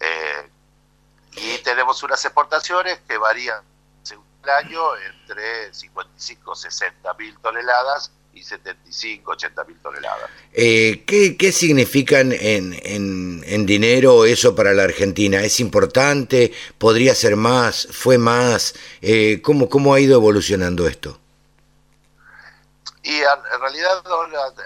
[0.00, 0.50] Eh,
[1.32, 3.62] y tenemos unas exportaciones que varían
[4.02, 10.30] según el año entre 55, 60 mil toneladas y 75, 80 mil toneladas.
[10.52, 15.42] Eh, ¿qué, ¿Qué significan en, en, en, dinero eso para la Argentina?
[15.42, 16.52] ¿Es importante?
[16.78, 17.88] ¿Podría ser más?
[17.90, 18.74] ¿Fue más?
[19.00, 21.18] Eh, ¿cómo, ¿Cómo ha ido evolucionando esto?
[23.02, 24.02] Y en realidad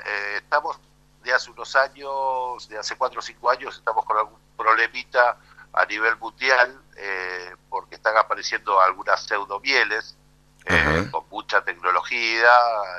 [0.07, 0.79] eh, estamos
[1.25, 5.39] de hace unos años, de hace cuatro o cinco años, estamos con algún problemita
[5.73, 10.17] a nivel mundial eh, porque están apareciendo algunas pseudomieles
[10.65, 12.49] eh, con mucha tecnología,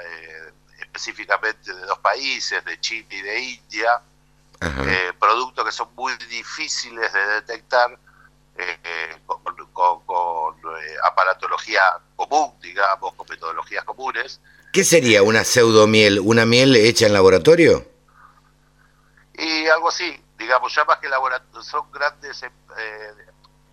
[0.05, 0.51] eh,
[0.97, 4.01] específicamente de dos países, de China y de India,
[4.61, 7.97] eh, productos que son muy difíciles de detectar
[8.57, 10.55] eh, con, con, con
[11.03, 11.81] aparatología
[12.15, 14.41] común, digamos, con metodologías comunes.
[14.73, 16.19] ¿Qué sería una pseudomiel?
[16.19, 17.85] ¿Una miel hecha en laboratorio?
[19.35, 22.49] Y algo así, digamos, ya más que laboratorio, son grandes, eh,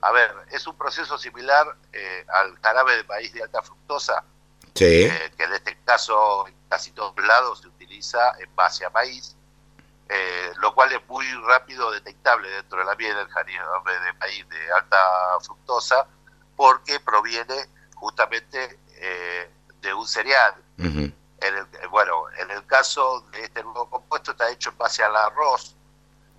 [0.03, 4.23] a ver, es un proceso similar eh, al jarabe de maíz de alta fructosa,
[4.75, 5.05] sí.
[5.05, 9.37] eh, que en este caso en casi todos lados se utiliza en base a maíz,
[10.09, 14.73] eh, lo cual es muy rápido detectable dentro de la miel del de maíz de
[14.73, 14.97] alta
[15.43, 16.07] fructosa,
[16.57, 20.55] porque proviene justamente eh, de un cereal.
[20.79, 21.15] Uh -huh.
[21.41, 25.15] En el, bueno, en el caso de este nuevo compuesto está hecho en base al
[25.15, 25.77] arroz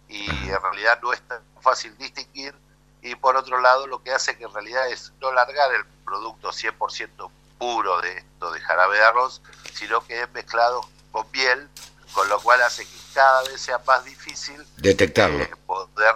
[0.07, 2.55] y en realidad no es tan fácil distinguir
[3.01, 6.49] y por otro lado lo que hace que en realidad es no largar el producto
[6.49, 7.29] 100%
[7.65, 9.41] puro de esto de jarabe de arroz,
[9.73, 11.67] sino que es mezclado con miel,
[12.13, 15.39] con lo cual hace que cada vez sea más difícil detectarlo.
[15.41, 16.15] Eh, poder,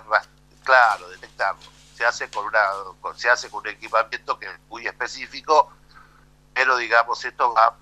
[0.64, 1.62] claro, detectarlo.
[1.96, 2.64] Se hace con una
[3.02, 5.72] con, se hace con un equipamiento que es muy específico,
[6.54, 7.76] pero digamos esto va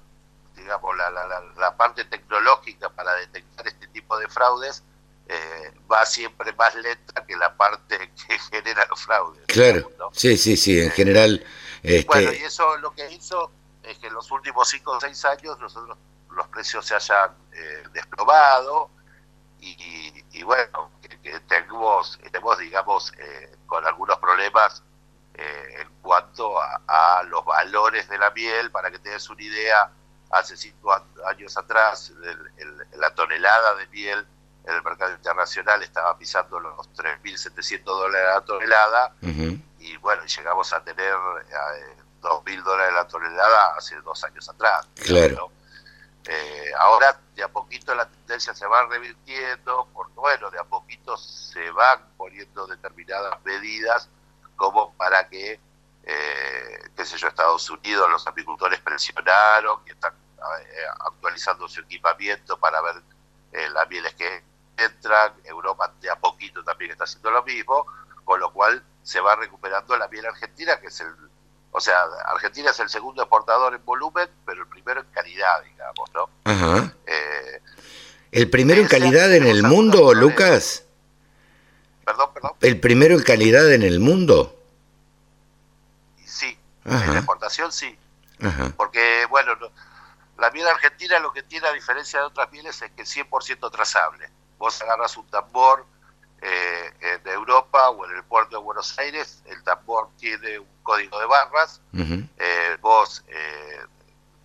[0.55, 4.81] digamos, la, la, la, parte tecnológica para detectar este tipo de fraudes
[5.27, 9.45] eh, va siempre más lenta que la parte que genera los fraudes.
[9.45, 11.45] Claro, sí, sí, sí, en general.
[11.83, 12.05] Este...
[12.07, 13.51] Bueno, y eso lo que hizo
[13.83, 15.97] es que en los últimos 5 o 6 años nosotros
[16.31, 18.89] los precios se hayan eh, desplomado
[19.59, 24.83] y, y, y, bueno, que, que tenemos, tenemos, digamos, eh, con algunos problemas
[25.33, 29.41] eh, en cuanto a, a los valores de la miel, para que te des una
[29.41, 29.91] idea,
[30.31, 30.93] hace cinco
[31.25, 34.25] años atrás el, el, la tonelada de miel
[34.65, 39.61] en el mercado internacional estaba pisando los 3.700 dólares la tonelada uh -huh.
[39.91, 44.87] Y bueno, llegamos a tener eh, 2.000 dólares la tonelada hace dos años atrás.
[44.95, 45.35] Claro.
[45.35, 45.51] ¿no?
[46.29, 51.15] Eh, ahora de a poquito la tendencia se va revirtiendo porque bueno, de a poquito
[51.15, 54.09] se van poniendo determinadas medidas
[54.57, 55.59] como para que
[56.09, 62.57] eh, qué sé yo, Estados Unidos, los apicultores presionaron y están eh, actualizando su equipamiento
[62.57, 62.95] para ver
[63.51, 64.41] eh, las mieles que
[64.77, 67.85] entran, Europa de a poquito también está haciendo lo mismo,
[68.27, 71.07] con lo cual se va recuperando la miel argentina, que es el,
[71.71, 76.13] o sea, Argentina es el segundo exportador en volumen, pero el primero en calidad, digamos,
[76.13, 76.29] ¿no?
[76.43, 76.93] Ajá.
[77.05, 77.61] Eh,
[78.33, 80.83] ¿El primero en calidad en el mundo, Lucas?
[82.03, 82.51] Perdón, perdón.
[82.59, 84.61] ¿El primero en calidad en el mundo?
[86.25, 87.05] Sí, Ajá.
[87.05, 87.97] en la exportación sí.
[88.41, 88.73] Ajá.
[88.75, 89.53] Porque, bueno,
[90.37, 93.71] la miel argentina lo que tiene a diferencia de otras mieles es que es 100%
[93.71, 94.29] trazable.
[94.57, 95.85] Vos agarras un tambor
[96.41, 101.19] eh, en Europa o en el puerto de Buenos Aires, el tambor tiene un código
[101.19, 102.29] de barras, uh -huh.
[102.37, 103.85] eh, vos, eh,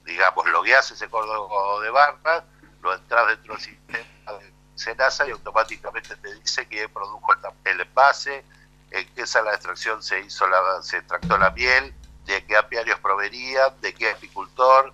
[0.05, 2.45] digamos, logueás ese código de barras,
[2.83, 7.41] lo entras dentro del sistema de Senasa y automáticamente te dice que produjo el,
[7.73, 8.45] el envase,
[8.91, 12.99] en qué sala de extracción se hizo la, se extractó la miel, de qué apiarios
[13.01, 14.93] provenían, de qué apicultor,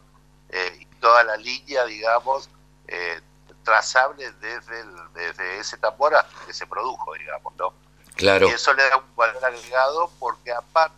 [0.50, 2.48] eh, y toda la línea, digamos,
[2.86, 3.20] eh,
[3.68, 7.74] trazable desde, el, desde ese tambor hasta que se produjo, digamos, ¿no?
[8.16, 8.48] Claro.
[8.48, 10.96] Y eso le da un valor agregado porque aparte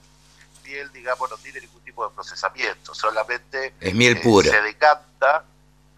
[0.63, 4.49] miel, digamos, no tiene ningún tipo de procesamiento, solamente es miel pura.
[4.49, 5.45] Eh, se decanta,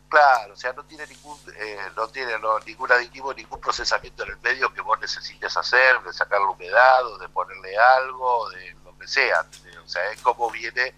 [0.09, 4.31] claro, o sea, no tiene ningún, eh, no tiene no, ningún aditivo, ningún procesamiento en
[4.31, 8.75] el medio que vos necesites hacer, de sacar la humedad o de ponerle algo, de
[8.83, 9.45] lo que sea,
[9.85, 10.95] o sea, es como viene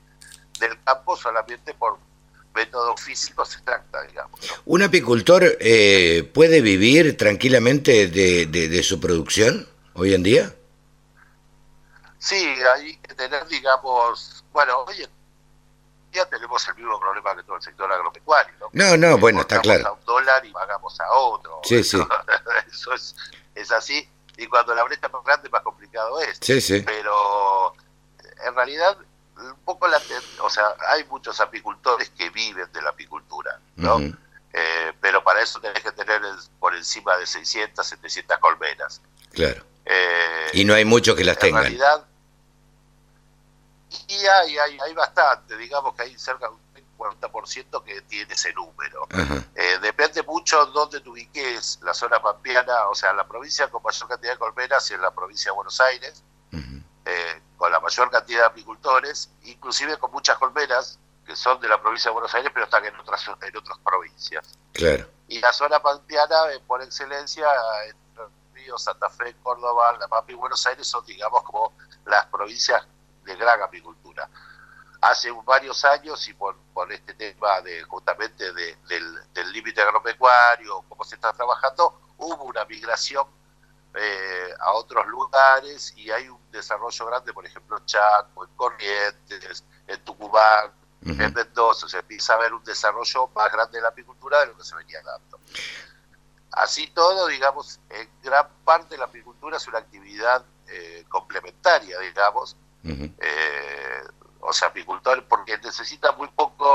[0.60, 1.98] del campo solamente por
[2.54, 4.40] métodos físicos se extracta, digamos.
[4.64, 10.54] ¿Un apicultor eh, puede vivir tranquilamente de, de, su producción hoy en día?
[12.18, 12.36] Sí,
[12.74, 15.10] hay que tener, digamos, bueno, hoy en
[16.12, 18.68] día tenemos el mismo problema que todo el sector agropecuario, ¿no?
[18.72, 19.88] No, no, bueno, está claro.
[19.88, 21.60] a un dólar y pagamos a otro.
[21.64, 21.98] Sí, sí.
[22.72, 23.16] Eso es,
[23.54, 24.08] es así.
[24.36, 26.38] Y cuando la brecha es más grande, más complicado es.
[26.40, 26.82] Sí, sí.
[26.84, 27.74] Pero
[28.46, 28.96] en realidad
[29.36, 30.00] un poco la,
[30.40, 33.98] o sea, hay muchos apicultores que viven de la apicultura, ¿no?
[34.52, 36.20] Eh, pero para eso tenés que tener
[36.60, 39.00] por encima de 600, 700 colmenas.
[39.32, 39.64] Claro.
[39.84, 41.66] Eh, y no hay muchos que las tengan.
[41.66, 42.06] En realidad,
[44.08, 46.60] y hay, hay, hay bastante, digamos que hay cerca de un
[46.96, 49.06] 40% que tiene ese número.
[49.56, 54.08] Eh, depende mucho dónde te ubiques, la zona pampeana, o sea, la provincia con mayor
[54.08, 56.22] cantidad de colmenas es la provincia de Buenos Aires,
[57.04, 61.80] eh, con la mayor cantidad de apicultores, inclusive con muchas colmenas que son de la
[61.80, 64.58] provincia de Buenos Aires, pero están en otras en otras provincias.
[64.72, 65.06] Claro.
[65.28, 67.46] Y la zona pampeana, eh, por excelencia,
[67.86, 71.72] entre Río, Santa Fe, Córdoba, La Pampa y Buenos Aires son, digamos, como
[72.04, 72.86] las provincias
[73.24, 74.28] de gran apicultura.
[75.00, 81.16] Hace varios años, y por, por este tema de justamente del límite agropecuario, cómo se
[81.16, 83.26] está trabajando, hubo una migración
[83.96, 89.64] eh, a otros lugares y hay un desarrollo grande, por ejemplo, en Chaco, en Corrientes,
[89.86, 94.40] en Tucumán, en Mendoza, se empieza a haber un desarrollo más grande de la apicultura
[94.40, 95.38] de lo que se venía dando.
[96.50, 104.02] Así todo, digamos, en gran parte la apicultura es una actividad eh, complementaria, digamos, eh,
[104.40, 106.66] o sea, apicultor, porque necesita muy poco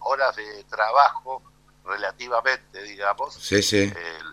[0.00, 1.42] horas de trabajo
[1.84, 3.34] relativamente, digamos.
[3.34, 3.92] Sí, sí.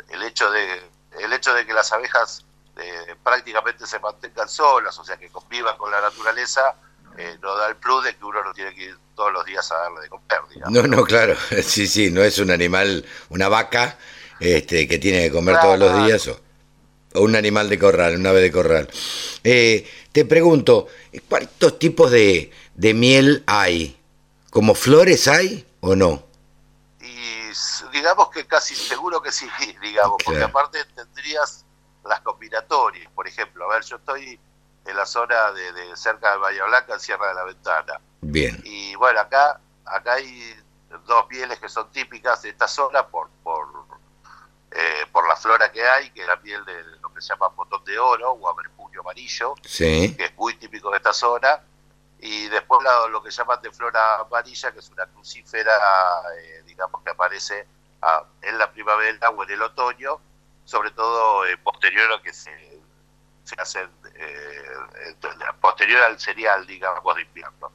[0.09, 2.45] el hecho de el hecho de que las abejas
[2.77, 6.75] eh, prácticamente se mantengan solas, o sea, que convivan con la naturaleza,
[7.17, 9.69] eh, no da el plus de que uno no tiene que ir todos los días
[9.71, 10.21] a darle de comer.
[10.69, 13.97] No, no, claro, sí, sí, no es un animal, una vaca
[14.39, 16.39] este, que tiene que comer todos los días o,
[17.13, 18.89] un animal de corral, un ave de corral.
[19.43, 20.87] Eh, te pregunto,
[21.27, 23.97] ¿cuántos tipos de, de miel hay?
[24.49, 26.30] ¿Como flores hay o no?
[27.91, 29.49] Digamos que casi seguro que sí,
[29.81, 31.65] digamos, porque aparte tendrías
[32.03, 34.39] las combinatorias, por ejemplo, a ver, yo estoy
[34.85, 38.01] en la zona de, cerca de Bahía Blanca, en Sierra de la Ventana.
[38.21, 38.59] Bien.
[38.63, 40.55] Y bueno, acá acá hay
[41.05, 43.67] dos pieles que son típicas de esta zona por por
[44.71, 47.49] eh, por la flora que hay, que es la piel de lo que se llama
[47.49, 50.15] botón de oro o aberpuño amarillo, sí.
[50.15, 51.61] que es muy típico de esta zona
[52.21, 55.73] y después lo, que llaman de flora amarilla, que es una crucífera,
[56.37, 57.67] eh, digamos, que aparece
[58.41, 60.19] en la primavera o en el otoño,
[60.65, 62.51] sobre todo eh, posterior a que se,
[63.43, 65.15] se hace, eh,
[65.59, 67.71] posterior al cereal, digamos, de invierno.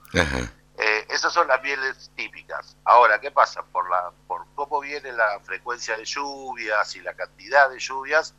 [1.08, 2.76] esas son las mieles típicas.
[2.84, 3.62] Ahora, ¿qué pasa?
[3.62, 8.34] Por, la, por cómo viene la frecuencia de lluvias y la cantidad de lluvias,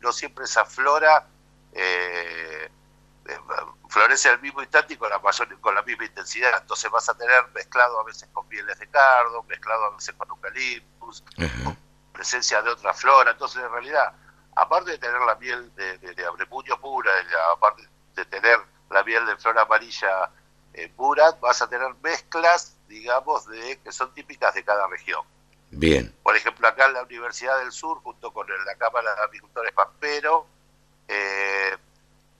[0.00, 1.26] no siempre esa flora
[1.72, 2.70] eh,
[3.88, 6.60] florece al mismo instante y con la, mayor, con la misma intensidad.
[6.60, 10.28] Entonces vas a tener mezclado a veces con pieles de cardo, mezclado a veces con
[10.28, 11.22] eucaliptus,
[11.64, 11.78] con
[12.12, 13.32] presencia de otra flora.
[13.32, 14.12] Entonces, en realidad,
[14.56, 17.12] aparte de tener la miel de, de, abrepuño pura,
[17.54, 18.58] aparte de tener
[18.90, 20.30] la miel de flor amarilla
[20.74, 25.22] eh, pura, vas a tener mezclas, digamos, de que son típicas de cada región.
[25.70, 26.14] Bien.
[26.22, 30.46] Por ejemplo, acá en la Universidad del Sur, junto con la Cámara de Apicultores Pampero,
[31.06, 31.76] eh,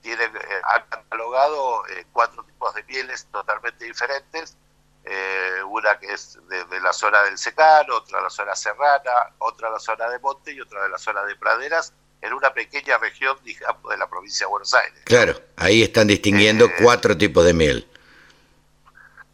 [0.01, 4.57] tiene, eh, ha catalogado eh, cuatro tipos de pieles totalmente diferentes,
[5.03, 9.69] eh, una que es de, la zona del secano, otra de la zona serrana, otra
[9.69, 12.97] de la zona de monte y otra de la zona de praderas, en una pequeña
[12.97, 15.01] región, digamos, de la provincia de Buenos Aires.
[15.05, 17.89] Claro, ahí están distinguiendo cuatro tipos de miel.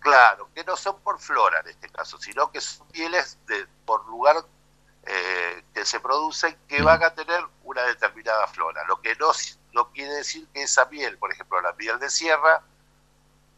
[0.02, 4.06] Claro, que no son por flora en este caso, sino que son pieles de, por
[4.08, 4.36] lugar
[5.74, 8.84] que se producen que van a tener una determinada flora.
[8.88, 9.34] Lo que no
[9.76, 12.64] no quiere decir que esa miel, por ejemplo, la miel de sierra,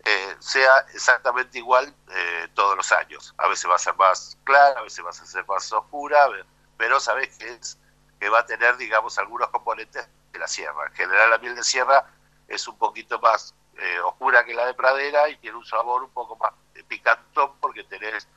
[0.03, 3.35] eh, sea exactamente igual eh, todos los años.
[3.37, 6.27] A veces va a ser más clara, a veces va a ser más oscura,
[6.75, 7.77] pero sabes que, es,
[8.19, 10.87] que va a tener, digamos, algunos componentes de la sierra.
[10.87, 12.09] En general la miel de sierra
[12.47, 16.11] es un poquito más eh, oscura que la de pradera y tiene un sabor un
[16.11, 16.51] poco más
[16.87, 18.27] picantón porque tenés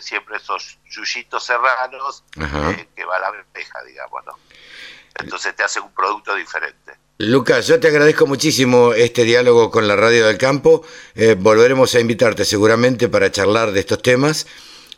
[0.00, 2.24] siempre esos yuyitos serranos
[2.94, 4.38] que va a la verdeja, digamos, ¿no?
[5.20, 6.92] Entonces te hace un producto diferente.
[7.18, 10.84] Lucas, yo te agradezco muchísimo este diálogo con la Radio del Campo.
[11.14, 14.46] Eh, volveremos a invitarte seguramente para charlar de estos temas,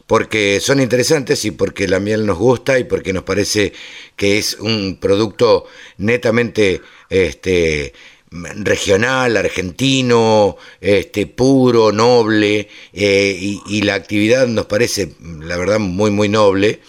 [0.06, 3.74] porque son interesantes y porque la miel nos gusta y porque nos parece
[4.16, 5.66] que es un producto
[5.98, 7.92] netamente este,
[8.30, 16.28] regional, argentino, este, puro, noble, eh, y, la actividad nos parece, la verdad, muy, muy
[16.28, 16.80] noble.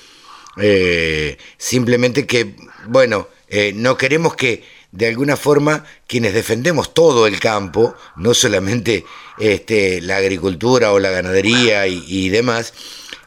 [0.60, 2.56] Eh, simplemente que,
[2.88, 9.06] bueno, eh, no queremos que de alguna forma quienes defendemos todo el campo, no solamente
[9.38, 12.74] este, la agricultura o la ganadería y, demás,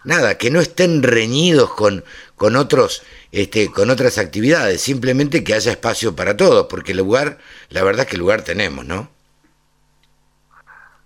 [0.05, 2.05] nada, que no estén reñidos con,
[2.37, 3.03] con otros
[3.33, 7.39] este, con otras actividades, simplemente que haya espacio para todos, porque el lugar,
[7.69, 9.09] la verdad es que el lugar tenemos, ¿no?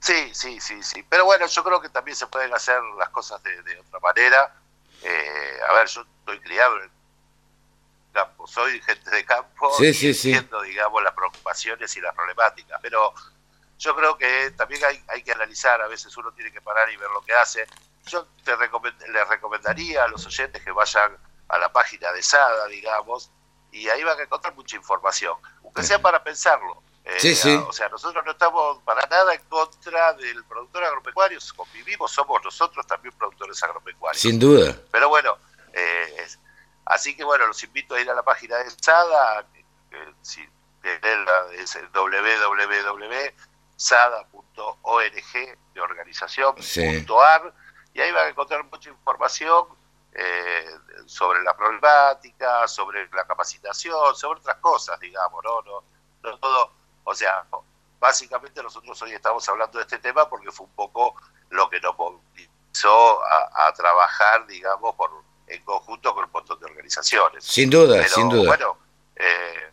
[0.00, 1.04] Sí, sí, sí, sí.
[1.08, 4.54] Pero bueno, yo creo que también se pueden hacer las cosas de, otra manera.
[5.02, 6.90] Eh, a ver, yo estoy criado en el
[8.14, 13.12] campo, soy gente de campo y entiendo, digamos, las preocupaciones y las problemáticas, pero
[13.78, 16.96] yo creo que también hay, hay que analizar, a veces uno tiene que parar y
[16.96, 17.66] ver lo que hace.
[18.06, 21.16] Yo te les recomendaría a los oyentes que vayan
[21.48, 23.30] a la página de SADA, digamos,
[23.72, 26.82] y ahí van a encontrar mucha información, aunque sea para pensarlo.
[27.04, 27.54] Eh, sí, sí.
[27.68, 32.86] O sea, nosotros no estamos para nada en contra del productor agropecuario, convivimos, somos nosotros
[32.86, 34.22] también productores agropecuarios.
[34.22, 34.74] Sin duda.
[34.90, 35.36] Pero bueno,
[35.72, 36.26] eh,
[36.86, 39.46] así que bueno, los invito a ir a la página de SADA,
[39.90, 40.48] que, si
[40.82, 43.38] es www.sada.org
[45.74, 47.54] de organización.ar
[47.94, 49.66] y ahí van a encontrar mucha información
[50.12, 50.76] eh,
[51.06, 55.82] sobre la problemática, sobre la capacitación, sobre otras cosas, digamos, ¿no?
[56.22, 56.70] No, todo,
[57.04, 57.44] o sea,
[57.98, 61.16] básicamente nosotros hoy estamos hablando de este tema porque fue un poco
[61.50, 65.10] lo que nos movilizó a, trabajar, digamos, por,
[65.46, 67.44] en conjunto con un montón de organizaciones.
[67.44, 68.48] Sin duda, sin duda.
[68.48, 68.78] Bueno,
[69.16, 69.70] eh,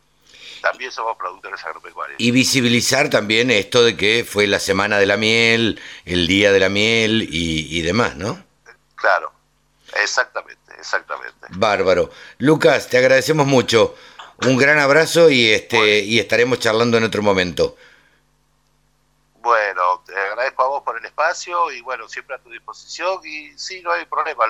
[0.61, 2.19] también somos productores agropecuarios.
[2.19, 6.59] Y visibilizar también esto de que fue la semana de la miel, el día de
[6.59, 8.43] la miel y, y demás, ¿no?
[8.95, 9.31] Claro,
[9.99, 11.47] Exactamente, exactamente.
[11.49, 12.11] Bárbaro.
[12.37, 13.95] Lucas, te agradecemos mucho.
[14.45, 17.77] Un gran abrazo y este y estaremos charlando en otro momento.
[19.41, 23.57] Bueno, te agradezco a vos por el espacio y bueno, siempre a tu disposición y
[23.57, 24.43] sí, no hay problema.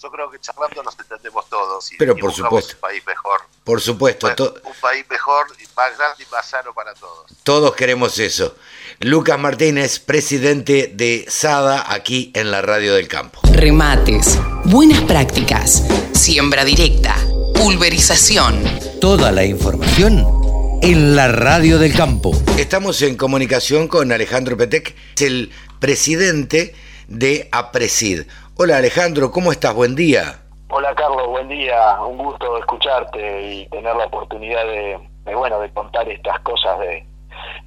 [0.00, 2.74] yo creo que charlando nos entendemos todos y, Pero por supuesto.
[2.74, 3.40] un país mejor.
[3.64, 4.28] Por supuesto.
[4.62, 7.26] un país mejor, y más grande y más sano para todos.
[7.42, 8.54] Todos queremos eso.
[9.00, 13.40] Lucas Martínez, presidente de SADA, aquí en la Radio del Campo.
[13.52, 15.82] Remates, buenas prácticas,
[16.14, 17.16] siembra directa,
[17.54, 18.62] pulverización.
[19.00, 20.37] Toda la información
[20.82, 22.32] en la Radio del Campo.
[22.58, 25.50] Estamos en comunicación con Alejandro Petec, el
[25.80, 26.74] presidente
[27.08, 28.22] de APRESID.
[28.56, 29.74] Hola Alejandro, ¿cómo estás?
[29.74, 30.40] Buen día.
[30.70, 32.00] Hola Carlos, buen día.
[32.02, 37.04] Un gusto escucharte y tener la oportunidad de, de bueno, de contar estas cosas de,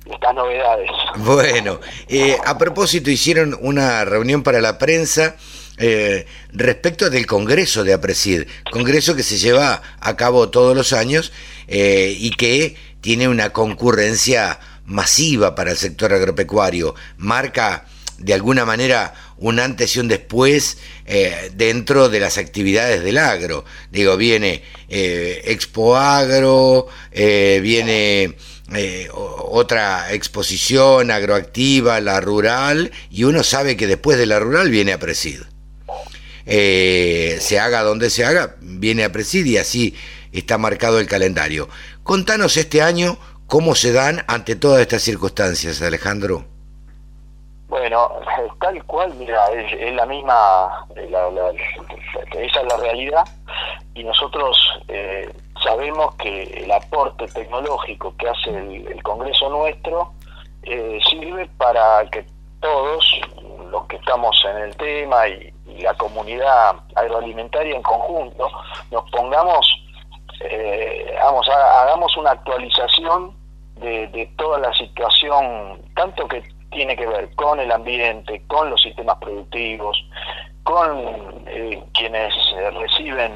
[0.06, 0.90] estas novedades.
[1.18, 5.36] Bueno, eh, a propósito, hicieron una reunión para la prensa
[5.78, 11.32] eh, respecto del Congreso de APRESID, Congreso que se lleva a cabo todos los años
[11.68, 17.86] eh, y que tiene una concurrencia masiva para el sector agropecuario, marca
[18.18, 20.78] de alguna manera un antes y un después
[21.56, 23.66] dentro de las actividades del agro.
[23.92, 28.36] Digo, viene Expo Agro, viene
[28.74, 34.94] eh, otra exposición agroactiva, la rural, y uno sabe que después de la rural viene
[34.94, 35.42] a Presid.
[36.46, 39.94] Eh, se haga donde se haga, viene a Presid y así
[40.32, 41.68] está marcado el calendario.
[42.04, 46.46] Contanos este año cómo se dan ante todas estas circunstancias, Alejandro.
[47.68, 48.10] Bueno,
[48.62, 53.24] tal cual, mira, es, la misma, esa es la realidad
[53.94, 55.30] y nosotros eh,
[55.64, 60.14] sabemos que el aporte tecnológico que hace el, Congreso nuestro
[60.64, 62.26] eh, sirve para que
[62.60, 63.22] todos
[63.72, 68.48] los que estamos en el tema y, la comunidad agroalimentaria en conjunto
[68.92, 69.66] nos pongamos,
[70.50, 73.36] eh, vamos, hagamos una actualización
[73.76, 78.82] de, de toda la situación, tanto que tiene que ver con el ambiente, con los
[78.82, 79.98] sistemas productivos,
[80.64, 82.34] con eh, quienes
[82.80, 83.34] reciben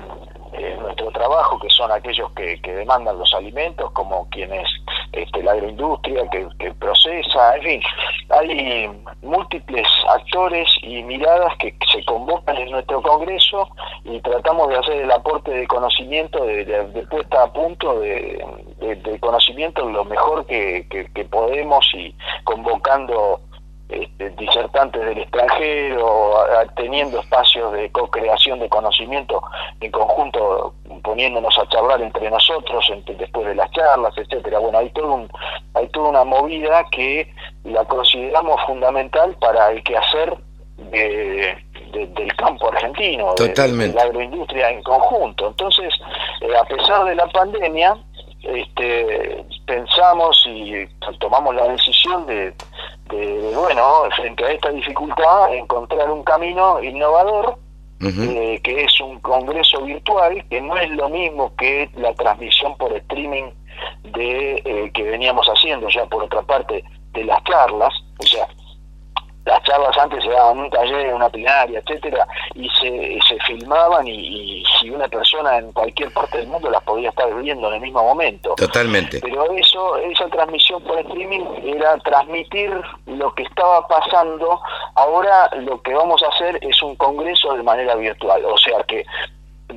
[0.57, 4.67] eh, nuestro trabajo, que son aquellos que, demandan los alimentos, como quienes
[5.11, 7.81] este, la agroindustria que, procesa, en fin,
[8.29, 8.91] hay
[9.21, 13.69] múltiples actores y miradas que se convocan en nuestro Congreso
[14.03, 18.43] y tratamos de hacer el aporte de conocimiento, de, puesta a punto de,
[19.19, 23.41] conocimiento lo mejor que, que podemos y convocando
[23.89, 26.33] este, disertantes del extranjero,
[26.75, 29.41] teniendo espacios de co-creación de conocimiento
[29.79, 30.73] en conjunto,
[31.03, 34.59] poniéndonos a charlar entre nosotros después de las charlas, etcétera.
[34.59, 35.29] Bueno, hay todo un,
[35.75, 37.31] hay toda una movida que
[37.63, 40.35] la consideramos fundamental para el quehacer
[40.77, 41.55] de,
[41.93, 45.47] del campo argentino, De, la agroindustria en conjunto.
[45.47, 45.93] Entonces,
[46.41, 47.97] eh, a pesar de la pandemia,
[48.45, 50.85] este, pensamos y
[51.19, 52.53] tomamos la decisión de,
[53.55, 57.57] bueno, frente a esta dificultad, encontrar un camino innovador,
[58.01, 62.93] eh, que es un congreso virtual, que no es lo mismo que la transmisión por
[62.93, 63.51] streaming
[64.03, 66.83] de eh, que veníamos haciendo ya por otra parte
[67.13, 68.47] de las charlas, o sea,
[69.45, 73.39] las charlas antes se daban en un taller, en una plenaria, etcétera, y se, se
[73.45, 77.75] filmaban y, si una persona en cualquier parte del mundo las podía estar viendo en
[77.75, 78.55] el mismo momento.
[78.55, 79.19] Totalmente.
[79.21, 82.71] Pero eso, esa transmisión por streaming era transmitir
[83.05, 84.59] lo que estaba pasando.
[84.95, 89.05] Ahora lo que vamos a hacer es un congreso de manera virtual, o sea que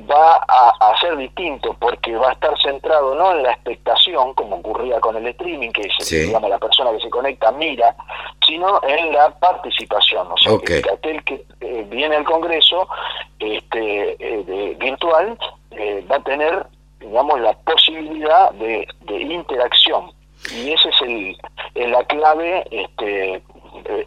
[0.09, 0.73] va a,
[1.09, 5.27] ser distinto porque va a estar centrado no en la expectación como ocurría con el
[5.27, 7.95] streaming que digamos la persona que se conecta mira
[8.45, 10.27] sino en la participación.
[10.31, 12.87] O sea que aquel que eh, viene al congreso
[13.39, 15.37] este eh, virtual
[15.71, 16.65] eh, va a tener
[16.99, 20.11] digamos la posibilidad de, de interacción.
[20.53, 23.41] Y ese es el, la clave este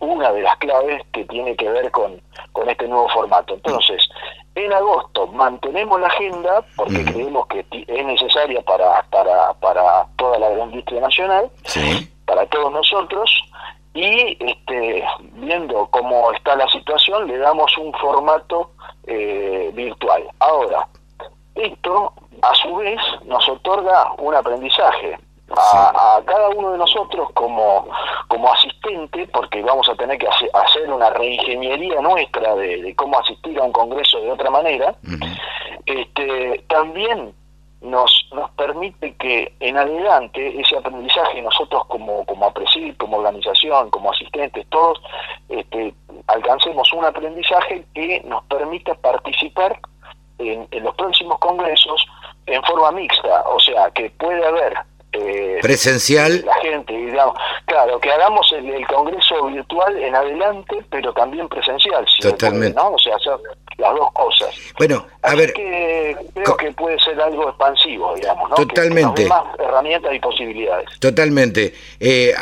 [0.01, 2.21] una de las claves que tiene que ver con,
[2.53, 3.55] con este nuevo formato.
[3.55, 4.03] Entonces
[4.55, 10.53] en agosto mantenemos la agenda porque creemos que es necesaria para, para, para toda la
[10.65, 11.51] industria nacional,
[12.27, 13.31] para todos nosotros,
[13.95, 15.05] y este,
[15.35, 18.73] viendo cómo está la situación le damos un formato
[19.07, 20.23] eh, virtual.
[20.39, 20.87] Ahora,
[21.55, 22.13] esto
[22.43, 25.19] a su vez nos otorga un aprendizaje
[25.57, 27.89] a, cada uno de nosotros como,
[28.29, 33.65] como asistente, porque vamos a tener que hacer una reingeniería nuestra de, cómo asistir a
[33.65, 34.95] un congreso de otra manera,
[35.87, 37.35] este, también
[37.83, 44.13] nos, nos permite que en adelante ese aprendizaje nosotros como, como APRESID, como organización, como
[44.13, 45.01] asistentes, todos
[45.49, 45.93] este,
[46.29, 49.79] alcancemos un aprendizaje que nos permita participar
[50.39, 52.07] en, en los próximos congresos
[52.47, 54.75] en forma mixta, o sea, que puede haber
[55.13, 56.43] eh, presencial.
[56.45, 57.35] La gente, digamos,
[57.67, 62.07] claro, que hagamos el, congreso virtual en adelante, pero también presencial.
[62.21, 62.77] Totalmente.
[62.77, 62.93] ¿no?
[62.93, 63.33] O sea, hacer
[63.79, 64.55] las dos cosas.
[64.79, 65.53] Bueno, a ver.
[65.53, 68.57] Que creo que puede ser algo expansivo, digamos, ¿no?
[68.57, 69.27] Totalmente.
[69.27, 70.89] más herramientas y posibilidades.
[70.99, 71.75] Totalmente.
[72.01, 72.35] Eh,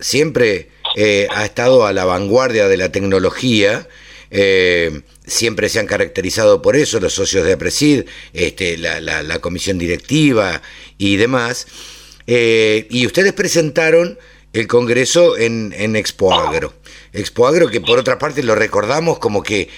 [0.00, 3.86] siempre eh, ha estado a la vanguardia de la tecnología.
[4.30, 9.38] Eh, siempre se han caracterizado por eso los socios de APRESID, este, la, la, la
[9.38, 10.60] comisión directiva
[10.98, 11.93] y demás.
[12.26, 14.18] Eh, y ustedes presentaron
[14.52, 16.74] el Congreso en, en Expo Agro.
[17.12, 19.68] Expo Agro que por otra parte lo recordamos como que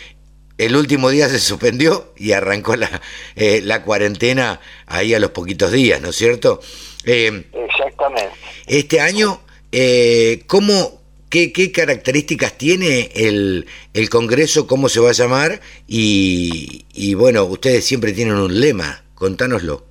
[0.59, 3.03] el último día se suspendió y arrancó la,
[3.37, 6.61] eh, la cuarentena ahí a los poquitos días, ¿no es cierto?
[7.05, 8.31] Eh, Exactamente.
[8.67, 9.41] Este año,
[9.73, 14.67] eh, ¿cómo, qué, ¿qué características tiene el, el Congreso?
[14.67, 15.61] ¿Cómo se va a llamar?
[15.87, 19.85] Y, y bueno, ustedes siempre tienen un lema, contánoslo.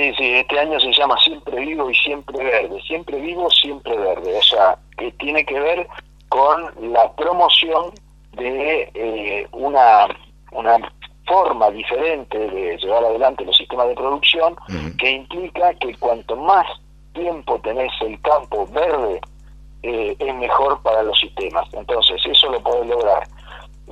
[0.00, 2.80] Sí, sí, este año se llama Siempre Vivo y Siempre Verde.
[2.86, 4.34] Siempre Vivo, Siempre Verde.
[4.34, 5.86] O sea, que tiene que ver
[6.30, 7.92] con la promoción
[8.32, 10.06] de eh, una,
[10.52, 10.90] una
[11.26, 14.56] forma diferente de llevar adelante los sistemas de producción
[14.96, 16.66] que implica que cuanto más
[17.12, 19.20] tiempo tenés el campo verde,
[19.82, 21.68] eh, es mejor para los sistemas.
[21.74, 23.28] Entonces, eso lo podés lograr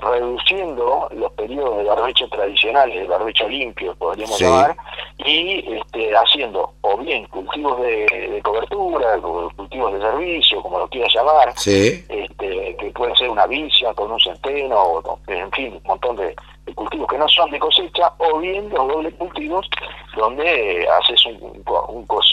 [0.01, 4.77] reduciendo los periodos de barbecho tradicionales, de barbecho limpio, podríamos llamar,
[5.19, 9.19] y este, haciendo o bien cultivos de, cobertura,
[9.57, 14.21] cultivos de servicio, como lo quieras llamar, este, que pueden ser una vicia con un
[14.21, 16.35] centeno, o, en fin, un montón de,
[16.75, 19.69] cultivos que no son de cosecha, o bien los dobles cultivos,
[20.17, 21.65] donde haces un,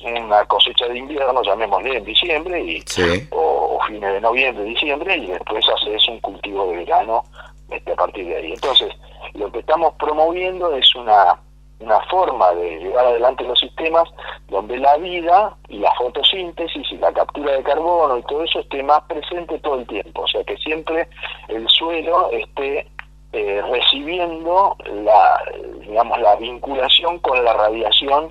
[0.05, 2.83] una cosecha de invierno, llamémosle en diciembre, y,
[3.31, 7.23] o, o, fines de noviembre, diciembre, y después haces un cultivo de verano
[7.69, 8.51] este, a partir de ahí.
[8.53, 8.93] Entonces,
[9.33, 11.39] lo que estamos promoviendo es una,
[11.79, 14.03] una forma de llevar adelante los sistemas
[14.47, 18.83] donde la vida y la fotosíntesis y la captura de carbono y todo eso esté
[18.83, 20.21] más presente todo el tiempo.
[20.21, 21.07] O sea, que siempre
[21.47, 22.87] el suelo esté
[23.33, 25.37] eh, recibiendo la
[25.81, 28.29] digamos la vinculación con la radiación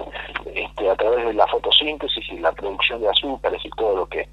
[0.54, 4.26] este, a través de la fotosíntesis y la producción de azúcares y todo lo que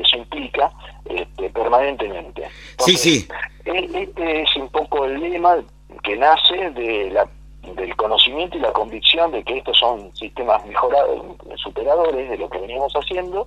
[0.00, 0.70] eso implica
[1.04, 2.48] este, permanentemente.
[2.78, 3.28] sí, sí.
[3.64, 5.56] Este es un poco el lema
[6.02, 7.28] que nace de la,
[7.74, 12.58] del conocimiento y la convicción de que estos son sistemas mejorados, superadores de lo que
[12.58, 13.46] veníamos haciendo,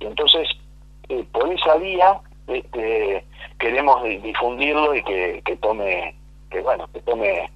[0.00, 0.48] y entonces
[1.08, 3.24] eh, por esa vía este,
[3.58, 6.14] queremos difundirlo y que, que tome,
[6.50, 7.50] que bueno, que tome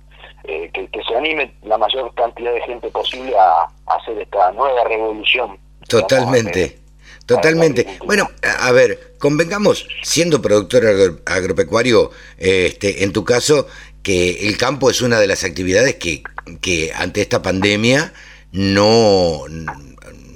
[0.44, 4.52] eh, que, que, se anime la mayor cantidad de gente posible a, a hacer esta
[4.52, 5.58] nueva revolución.
[5.88, 6.85] Totalmente.
[7.26, 7.98] Totalmente.
[8.06, 13.66] Bueno, a ver, convengamos, siendo productor agropecuario, este, en tu caso,
[14.02, 16.22] que el campo es una de las actividades que,
[16.60, 18.12] que ante esta pandemia
[18.52, 19.42] no,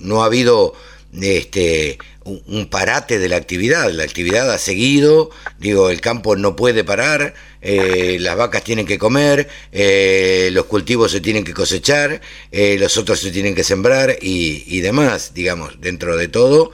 [0.01, 0.75] no ha habido
[1.21, 6.85] este, un, parate de la actividad, la actividad ha seguido, digo, el campo no puede
[6.85, 12.21] parar, eh, las vacas tienen que comer, eh, los cultivos se tienen que cosechar,
[12.53, 16.73] eh, los otros se tienen que sembrar y, y demás, digamos, dentro de todo,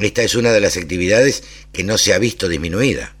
[0.00, 3.14] esta es una de las actividades que no se ha visto disminuida.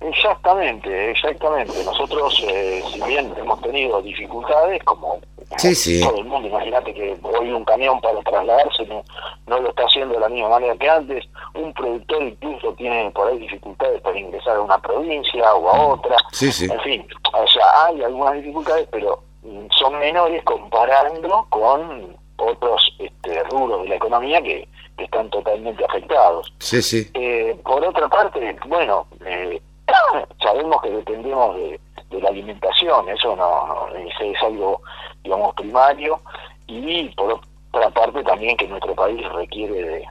[0.00, 1.84] Exactamente, exactamente.
[1.84, 5.20] Nosotros, eh, si bien hemos tenido dificultades, como
[5.50, 9.02] todo el mundo, imagínate que hoy un camión para trasladarse no,
[9.46, 13.28] no, lo está haciendo de la misma manera que antes, un productor incluso tiene por
[13.28, 18.02] ahí dificultades para ingresar a una provincia o a otra, en fin, o sea, hay
[18.02, 19.22] algunas dificultades, pero
[19.70, 26.52] son menores comparando con otros este, rubros de la economía que, están totalmente afectados.
[26.58, 27.10] Sí, sí.
[27.14, 29.58] Eh, por otra parte, bueno, eh,
[30.42, 31.80] sabemos que dependemos de,
[32.10, 34.82] la alimentación, eso no, es, algo,
[35.22, 36.20] digamos, primario,
[36.66, 37.40] y por
[37.72, 40.08] otra parte también que nuestro país requiere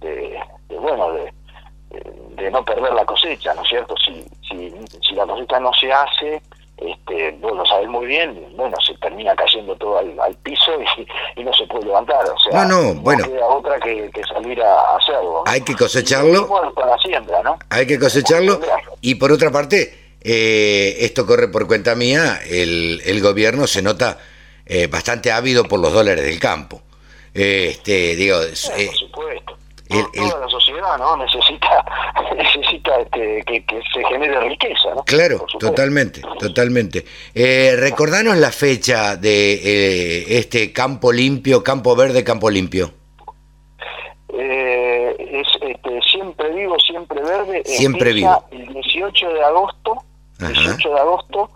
[0.00, 0.40] de,
[0.78, 1.32] bueno, de,
[2.36, 3.94] de, no perder la cosecha, ¿no es cierto?
[3.96, 4.72] Si, si,
[5.06, 6.42] si la cosecha no se hace,
[6.80, 10.72] este, vos lo sabés muy bien, bueno, se termina cayendo todo al, piso
[11.36, 12.24] y, no se puede levantar.
[12.24, 13.24] O sea, no, no, bueno.
[13.24, 15.42] queda otra que, salir a hacerlo.
[15.46, 16.48] Hay que cosecharlo.
[16.74, 17.58] Para siembra, ¿no?
[17.68, 18.60] Hay que cosecharlo.
[19.02, 24.18] Y por otra parte, eh, esto corre por cuenta mía, el, el gobierno se nota
[24.66, 26.80] eh, bastante ávido por los dólares del campo.
[27.34, 29.56] este, digo, por eh, supuesto.
[29.88, 31.84] toda la sociedad no necesita
[32.36, 35.04] necesita este, que, se genere riqueza ¿no?
[35.04, 37.04] claro totalmente totalmente.
[37.34, 42.92] Eh, recordanos la fecha de eh, este campo limpio campo verde campo limpio.
[44.32, 47.62] Eh, es este, siempre vivo siempre verde.
[47.64, 48.44] Siempre vivo.
[48.52, 50.04] el 18 de agosto
[50.48, 51.50] 18 de agosto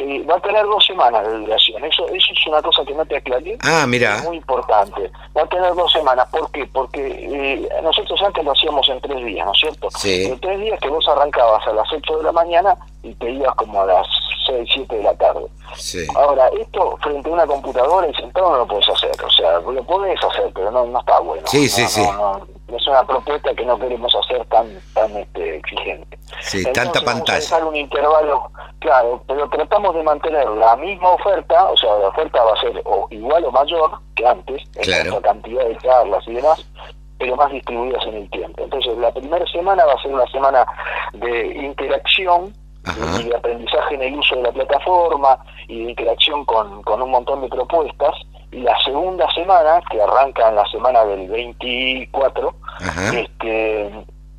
[0.00, 1.84] eh, va a tener dos semanas de duración.
[1.84, 3.56] Eso, eso es una cosa que no te aclaré.
[3.62, 4.22] Ah, mira.
[4.24, 5.10] muy importante.
[5.36, 6.26] Va a tener dos semanas.
[6.30, 6.66] ¿Por qué?
[6.66, 9.88] Porque eh, nosotros antes lo hacíamos en tres días, ¿no es cierto?
[9.96, 10.24] Sí.
[10.24, 13.54] En tres días que vos arrancabas a las 8 de la mañana y te ibas
[13.54, 14.06] como a las
[14.46, 15.46] 6, 7 de la tarde.
[15.76, 16.06] Sí.
[16.16, 19.12] Ahora, esto frente a una computadora y sentado no lo puedes hacer.
[19.24, 21.46] O sea, lo podés hacer, pero no, no está bueno.
[21.46, 22.02] Sí, sí, sí.
[22.76, 26.18] Es una propuesta que no queremos hacer tan tan este, exigente.
[26.40, 27.46] Sí, tanta pantalla.
[27.50, 28.50] Vamos a un intervalo,
[28.80, 32.82] claro, pero tratamos de mantener la misma oferta, o sea, la oferta va a ser
[32.84, 36.64] o igual o mayor que antes, en la cantidad de charlas y demás,
[37.18, 38.64] pero más distribuidas en el tiempo.
[38.64, 40.66] Entonces, la primera semana va a ser una semana
[41.12, 42.52] de interacción
[43.18, 47.10] y de aprendizaje en el uso de la plataforma y de interacción con, con un
[47.10, 48.14] montón de propuestas.
[48.54, 52.54] Y la segunda semana, que arranca en la semana del 24,
[53.12, 53.90] este,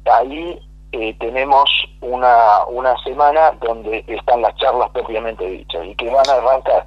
[0.06, 0.58] ahí
[0.94, 6.34] eh, tenemos una, una semana donde están las charlas propiamente dichas y que van a
[6.34, 6.86] arrancar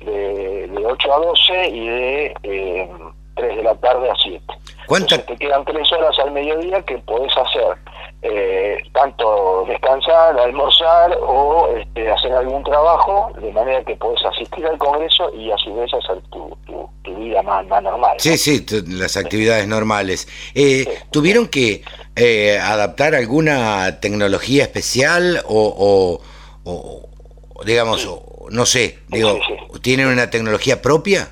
[0.00, 2.90] de, de 8 a 12 y de eh,
[3.36, 4.42] 3 de la tarde a 7.
[4.86, 5.26] ¿Cuántas?
[5.26, 7.76] Te quedan 3 horas al mediodía que podés hacer
[8.22, 14.76] eh, tanto descansar, almorzar o este, hacer algún trabajo, de manera que podés asistir al
[14.76, 18.16] Congreso y a su vez hacer tu, tu, vida más, más, normal.
[18.18, 20.28] Sí, sí, las actividades normales.
[20.54, 21.82] Eh, ¿Tuvieron que
[22.14, 26.20] eh, adaptar alguna tecnología especial o,
[26.64, 28.06] o, digamos,
[28.50, 29.38] no sé, digo,
[29.82, 31.28] ¿tienen una tecnología propia?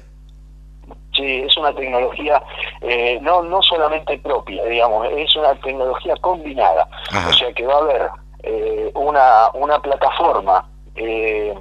[1.19, 2.41] Sí, es una tecnología
[2.81, 6.89] eh, no no solamente propia, digamos, es una tecnología combinada.
[7.29, 8.09] O sea que va a haber
[8.45, 10.64] eh, una, una plataforma,
[10.95, 11.53] eh,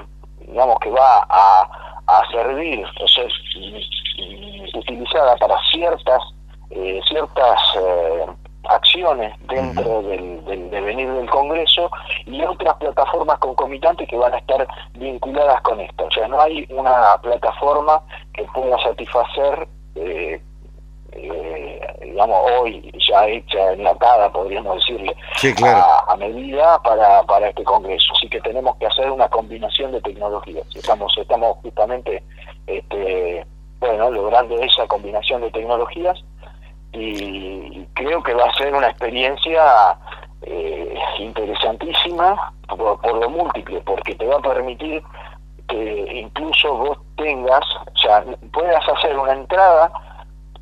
[0.41, 1.67] digamos, que va a,
[2.05, 3.25] a servir, o sea,
[4.75, 6.21] utilizada para ciertas
[7.07, 7.59] ciertas
[8.69, 11.89] acciones dentro del, del, devenir del Congreso
[12.25, 16.05] y otras plataformas concomitantes que van a estar vinculadas con esto.
[16.05, 18.01] O sea, no hay una plataforma
[18.33, 20.41] que pueda satisfacer, eh,
[21.11, 25.15] eh, digamos, hoy ya hecha, enlatada, podríamos decirle,
[26.07, 28.13] a, medida para, para este Congreso.
[28.15, 30.65] Así que tenemos que hacer una combinación de tecnologías.
[30.75, 32.23] Estamos, estamos justamente,
[32.67, 33.45] este,
[33.79, 36.23] bueno, logrando esa combinación de tecnologías
[36.93, 39.97] y creo que va a ser una experiencia
[40.41, 45.03] eh, interesantísima por, lo múltiple, porque te va a permitir
[45.67, 49.91] que incluso vos tengas, o puedas hacer una entrada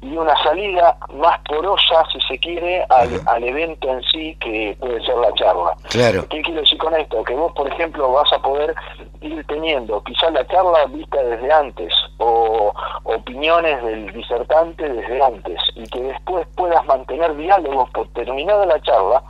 [0.06, 5.04] y una salida más porosa, si se quiere, al, al, evento en sí que puede
[5.04, 5.76] ser la charla.
[5.90, 6.28] Claro.
[6.30, 7.24] ¿Qué quiero decir con esto?
[7.24, 8.76] Que vos, por ejemplo, vas a poder
[9.22, 12.72] ir teniendo quizás la charla vista desde antes o
[13.04, 19.24] opiniones del disertante desde antes y que después puedas mantener diálogos por terminada la charla,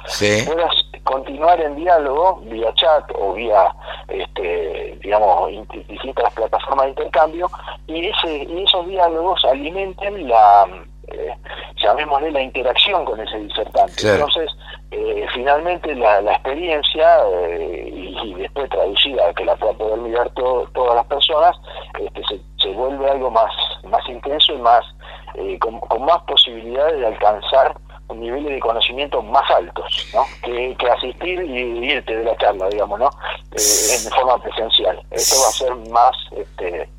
[0.46, 0.74] puedas
[1.04, 3.74] continuar en diálogo vía chat o vía,
[4.08, 5.52] este, digamos,
[5.88, 7.50] distintas plataformas de intercambio
[7.88, 10.65] y, ese, y esos diálogos alimenten la,
[11.08, 11.36] eh,
[11.78, 14.14] llamémosle la interacción con ese disertante.
[14.14, 14.50] Entonces,
[14.92, 21.06] eh, finalmente la, experiencia, eh, y, después traducida, que la pueda poder mirar todas las
[21.06, 21.56] personas,
[22.00, 23.52] este, se, se, vuelve algo más,
[23.84, 24.84] más intenso y más
[25.60, 27.76] con, más posibilidades de alcanzar
[28.08, 30.24] un nivel de conocimiento más altos, ¿no?
[30.44, 33.10] Que, asistir y irte de la charla, digamos, ¿no?
[33.52, 35.02] en forma presencial.
[35.12, 36.90] Esto va a ser más, este,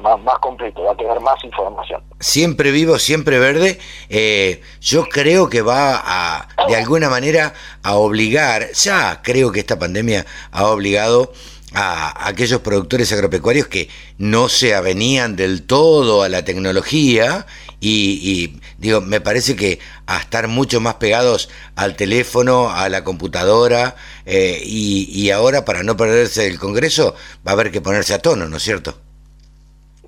[0.00, 2.02] más, más completo, va a tener más información.
[2.18, 3.78] Siempre vivo, siempre verde,
[4.08, 9.78] eh, yo creo que va a, de alguna manera, a obligar, ya creo que esta
[9.78, 11.32] pandemia ha obligado
[11.72, 13.88] a aquellos productores agropecuarios que
[14.18, 17.46] no se avenían del todo a la tecnología
[17.80, 23.96] y, digo, me parece que a estar mucho más pegados al teléfono, a la computadora
[24.26, 27.14] eh, y, y ahora para no perderse el Congreso
[27.46, 28.98] va a haber que ponerse a tono, ¿no es cierto?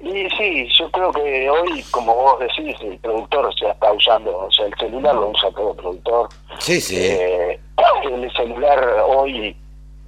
[0.02, 4.50] Y sí, yo creo que hoy, como vos decís, el productor se está usando, o
[4.50, 6.28] sea, el celular lo usa todo productor.
[6.58, 6.96] Sí, sí.
[6.98, 7.60] Eh,
[8.04, 9.56] el celular hoy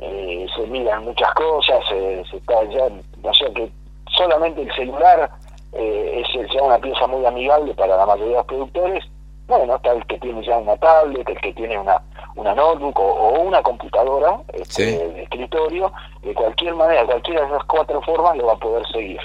[0.01, 2.89] eh, se miran muchas cosas, se está ya,
[3.23, 3.71] o sea que
[4.17, 5.31] solamente el celular
[5.73, 9.05] eh, es ya una pieza muy amigable para la mayoría de los productores.
[9.47, 12.03] Bueno, está el que tiene ya una tablet, el que tiene una,
[12.35, 15.93] una notebook o, una computadora este, de escritorio,
[16.23, 19.21] de cualquier manera, cualquiera de esas cuatro formas lo va a poder seguir.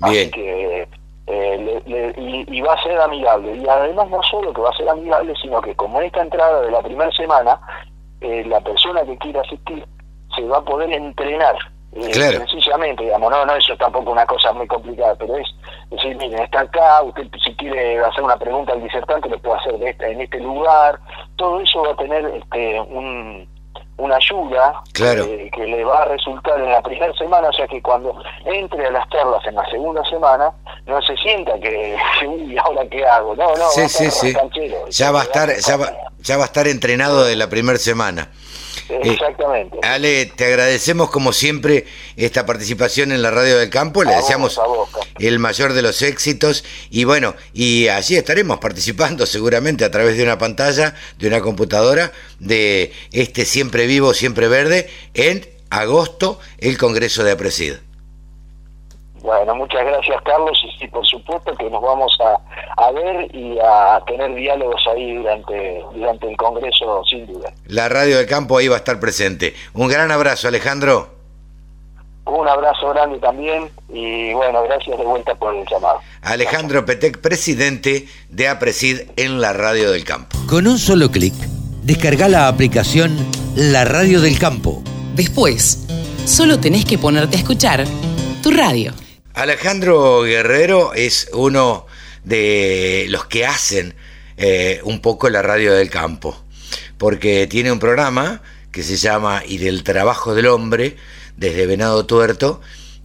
[0.00, 0.88] Así que
[1.32, 3.54] eh, y, va a ser amigable.
[3.56, 6.70] Y además no solo que va a ser amigable, sino que como esta entrada de
[6.72, 7.60] la primera semana,
[8.20, 9.86] eh, la persona que quiera asistir
[10.34, 11.56] se va a poder entrenar.
[11.92, 12.12] Eh,
[12.48, 15.48] sencillamente, digamos, no, no, eso tampoco una cosa muy complicada, pero es
[15.90, 19.76] decir, miren, está acá, usted si quiere hacer una pregunta al disertante lo puede hacer
[19.76, 21.00] de en este lugar,
[21.34, 23.48] todo eso va a tener este, un,
[24.00, 28.14] una ayuda que, le va a resultar en la primera semana, o sea que cuando
[28.44, 30.50] entre a las charlas en la segunda semana,
[30.86, 31.96] no se sienta que,
[32.26, 33.36] uy, ¿ahora qué hago?
[33.36, 34.34] No, no, sí, sí, sí.
[34.90, 38.28] ya va a estar, ya va, ya va a estar entrenado de la primera semana.
[38.90, 39.78] Eh, Exactamente.
[39.82, 41.86] Ale, te agradecemos como siempre
[42.16, 44.60] esta participación en la Radio del Campo, le deseamos
[45.18, 50.24] el mayor de los éxitos y bueno, y allí estaremos participando seguramente a través de
[50.24, 57.22] una pantalla, de una computadora, de este Siempre Vivo, Siempre Verde, en agosto, el Congreso
[57.22, 57.74] de Apresid.
[59.22, 64.02] Bueno, muchas gracias Carlos y sí, por supuesto que nos vamos a, ver y a
[64.06, 67.52] tener diálogos ahí durante, durante el Congreso sin duda.
[67.66, 69.54] La radio del campo ahí va a estar presente.
[69.74, 71.20] Un gran abrazo Alejandro.
[72.24, 76.00] Un abrazo grande también y bueno, gracias de vuelta por el llamado.
[76.22, 80.38] Alejandro Petec, presidente de APRESID en la radio del campo.
[80.48, 81.34] Con un solo clic,
[81.82, 83.16] descarga la aplicación
[83.56, 84.82] La Radio del Campo.
[85.14, 85.86] Después,
[86.24, 87.84] solo tenés que ponerte a escuchar
[88.42, 88.92] tu radio.
[89.40, 91.86] Alejandro Guerrero es uno
[92.24, 93.94] de los que hacen
[94.36, 96.44] eh, un poco la radio del campo,
[96.98, 100.96] porque tiene un programa que se llama Y del trabajo del hombre,
[101.38, 102.60] desde Venado Tuerto,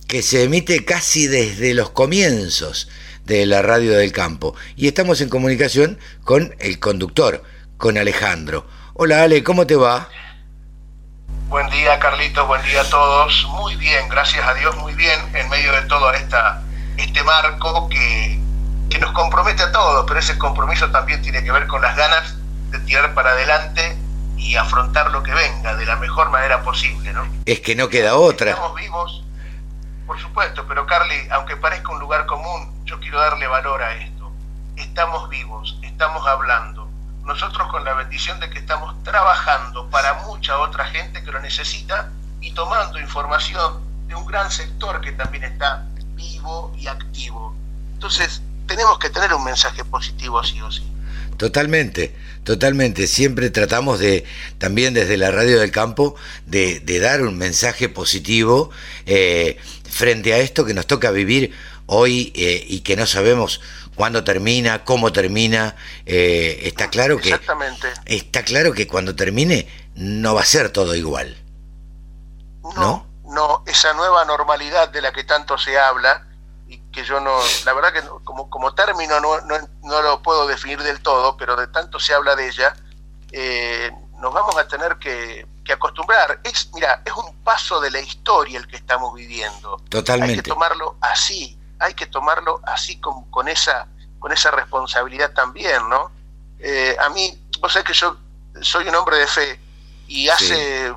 [0.10, 2.90] que se emite casi desde los comienzos
[3.26, 4.56] de la radio del campo.
[4.76, 7.44] Y estamos en comunicación con el conductor,
[7.78, 8.68] con Alejandro.
[8.96, 10.10] Hola Ale, ¿cómo te va?
[11.48, 13.48] Buen día, Carlitos, buen día a todos.
[13.52, 16.64] Muy bien, gracias a Dios, muy bien, en medio de todo esta,
[16.98, 18.40] este marco que,
[18.90, 22.36] que nos compromete a todos, pero ese compromiso también tiene que ver con las ganas
[22.72, 23.96] de tirar para adelante
[24.38, 27.28] y afrontar lo que venga de la mejor manera posible, ¿no?
[27.46, 28.50] Es que no queda otra.
[28.50, 29.24] Estamos vivos,
[30.08, 34.32] por supuesto, pero Carly, aunque parezca un lugar común, yo quiero darle valor a esto.
[34.78, 36.85] Estamos vivos, estamos hablando,
[37.26, 42.12] nosotros con la bendición de que estamos trabajando para mucha otra gente que lo necesita
[42.40, 47.56] y tomando información de un gran sector que también está vivo y activo.
[47.94, 50.84] Entonces, tenemos que tener un mensaje positivo sí o sí.
[51.38, 53.08] Totalmente, totalmente.
[53.08, 54.24] Siempre tratamos de,
[54.58, 56.16] también desde la radio del campo,
[56.46, 58.70] de, dar un mensaje positivo
[59.06, 59.58] eh,
[59.90, 61.52] frente a esto que nos toca vivir
[61.88, 63.62] hoy eh, y que no sabemos
[63.96, 65.76] cuándo termina, cómo termina.
[66.06, 67.40] Eh, está claro que
[68.06, 71.36] está claro que cuando termine no va a ser todo igual.
[72.76, 76.28] No, no, esa nueva normalidad de la que tanto se habla
[76.68, 79.40] y que yo no, la verdad que como, como término no,
[79.84, 82.76] no, lo puedo definir del todo, pero de tanto se habla de ella,
[83.32, 86.40] eh, nos vamos a tener que, que, acostumbrar.
[86.44, 89.78] Es, mira, es un paso de la historia el que estamos viviendo.
[89.90, 90.34] Totalmente.
[90.34, 93.88] Hay que tomarlo así, hay que tomarlo así con, con, esa,
[94.20, 96.12] con esa responsabilidad también, ¿no?
[96.60, 98.18] Eh, a mí, vos sabés que yo
[98.62, 99.60] soy un hombre de fe
[100.08, 100.94] Y hace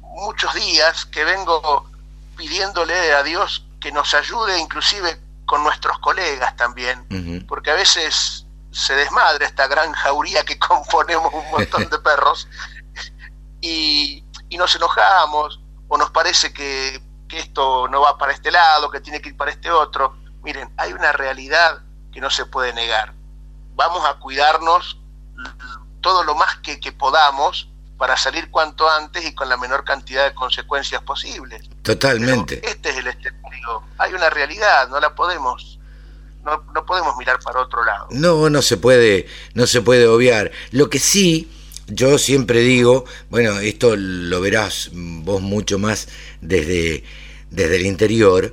[0.00, 1.88] muchos días que vengo
[2.36, 8.94] pidiéndole a Dios que nos ayude inclusive con nuestros colegas también, porque a veces se
[8.94, 12.48] desmadra esta gran jauría que componemos un montón de perros
[13.60, 18.90] y, y nos enojamos o nos parece que, que esto no va para este lado,
[18.90, 20.16] que tiene que ir para este otro.
[20.42, 21.80] Miren, hay una realidad
[22.12, 23.12] que no se puede negar.
[23.74, 24.98] Vamos a cuidarnos
[26.00, 30.34] todo lo más que, podamos para salir cuanto antes y con la menor cantidad de
[30.34, 31.68] consecuencias posibles.
[31.82, 32.60] Totalmente.
[32.68, 33.82] este es el escenario.
[33.98, 35.78] Hay una realidad, no la podemos
[36.44, 38.06] no, no, podemos mirar para otro lado.
[38.10, 40.52] No, no se puede, no se puede obviar.
[40.70, 41.50] Lo que sí,
[41.94, 46.08] yo siempre digo, bueno, esto lo verás vos mucho más
[46.40, 47.04] desde,
[47.50, 48.52] desde el interior,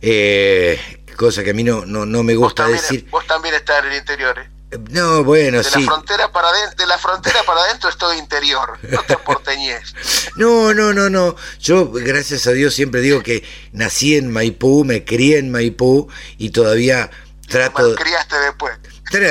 [0.00, 0.78] eh,
[1.16, 3.06] cosa que a mí no, no, no me gusta decir.
[3.10, 4.58] Vos también estás en el interior, ¿eh?
[4.90, 5.80] No, bueno, de sí.
[5.80, 9.94] La frontera para de, la frontera para adentro es todo interior, no te porteñés.
[10.36, 11.34] No, no, no, no.
[11.58, 16.50] Yo, gracias a Dios, siempre digo que nací en Maipú, me crié en Maipú y
[16.50, 17.10] todavía
[17.48, 17.82] trato...
[17.82, 18.78] Me malcriaste después.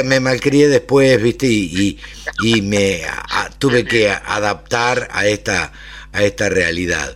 [0.03, 1.99] Me malcrié después, viste, y,
[2.43, 3.01] y, me
[3.59, 5.71] tuve que adaptar a esta,
[6.11, 7.15] a esta realidad.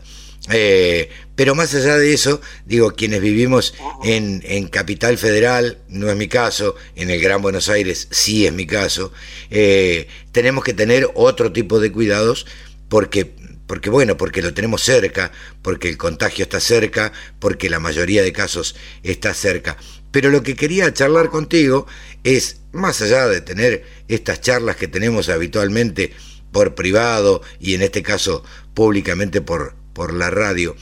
[0.51, 6.16] Eh, pero más allá de eso, digo, quienes vivimos en, en, Capital Federal, no es
[6.16, 9.12] mi caso, en el Gran Buenos Aires sí es mi caso,
[9.49, 12.45] eh, tenemos que tener otro tipo de cuidados
[12.89, 13.34] porque,
[13.66, 15.32] porque, bueno, porque lo tenemos cerca,
[15.62, 19.78] porque el contagio está cerca, porque la mayoría de casos está cerca.
[20.12, 21.88] Pero lo que quería charlar contigo
[22.24, 26.13] es, más allá de tener estas charlas que tenemos habitualmente
[26.51, 28.43] por privado y en este caso
[28.74, 30.76] públicamente por, por la radio,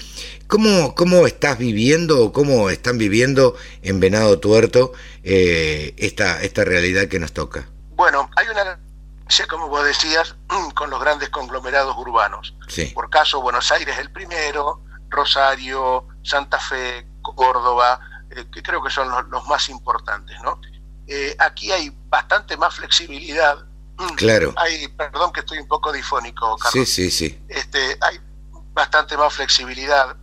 [0.49, 7.07] ¿Cómo, ¿Cómo estás viviendo o cómo están viviendo en Venado Tuerto eh, esta, esta realidad
[7.07, 7.69] que nos toca?
[7.91, 8.79] Bueno, hay una
[9.47, 10.35] como vos decías,
[10.75, 12.55] con los grandes conglomerados urbanos.
[12.95, 17.99] Por caso, Buenos Aires el primero, Rosario, Santa Fe, Córdoba,
[18.31, 20.59] eh, que creo que son los, más importantes, ¿no?
[21.11, 23.65] Eh, aquí hay bastante más flexibilidad.
[24.15, 24.53] Claro.
[24.57, 26.87] Hay, perdón que estoy un poco difónico, Carlos.
[26.87, 27.43] Sí, sí, sí.
[27.49, 28.19] Este, hay
[28.73, 30.15] bastante más flexibilidad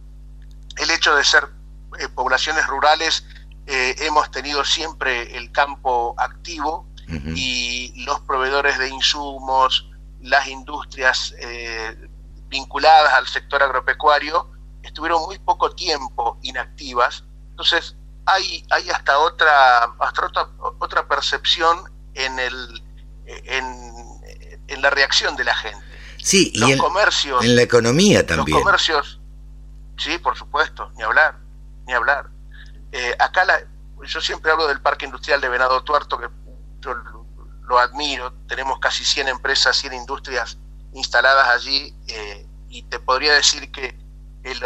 [0.76, 1.48] el hecho de ser
[1.98, 3.24] eh, poblaciones rurales,
[3.66, 6.86] eh, hemos tenido siempre el campo activo
[7.36, 9.88] y los proveedores de insumos,
[10.20, 11.32] las industrias
[12.48, 14.50] vinculadas al sector agropecuario,
[14.82, 17.24] estuvieron muy poco tiempo inactivas.
[17.50, 17.94] Entonces,
[18.26, 20.48] hay, hay hasta otra, hasta otra,
[20.78, 22.82] otra percepción en, el,
[23.26, 23.92] en,
[24.68, 25.84] en la reacción de la gente.
[26.18, 28.56] Sí, y en, comercios, en la economía también.
[28.56, 29.20] Los comercios
[29.96, 31.38] Sí, por supuesto, ni hablar,
[31.86, 32.28] ni hablar.
[32.92, 33.60] Eh, acá la,
[34.06, 36.28] yo siempre hablo del Parque Industrial de Venado Tuerto, que
[36.80, 36.94] yo
[37.62, 40.58] lo admiro, tenemos casi 100 empresas, 100 industrias
[40.92, 43.98] instaladas allí, eh, y te podría decir que
[44.44, 44.62] el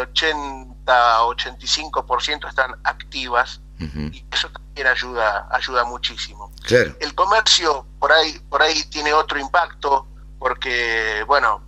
[0.85, 6.51] 80-85% están activas, y eso también ayuda, ayuda muchísimo.
[6.63, 6.95] Claro.
[6.99, 10.07] El comercio por ahí, por ahí tiene otro impacto,
[10.37, 11.63] porque, bueno,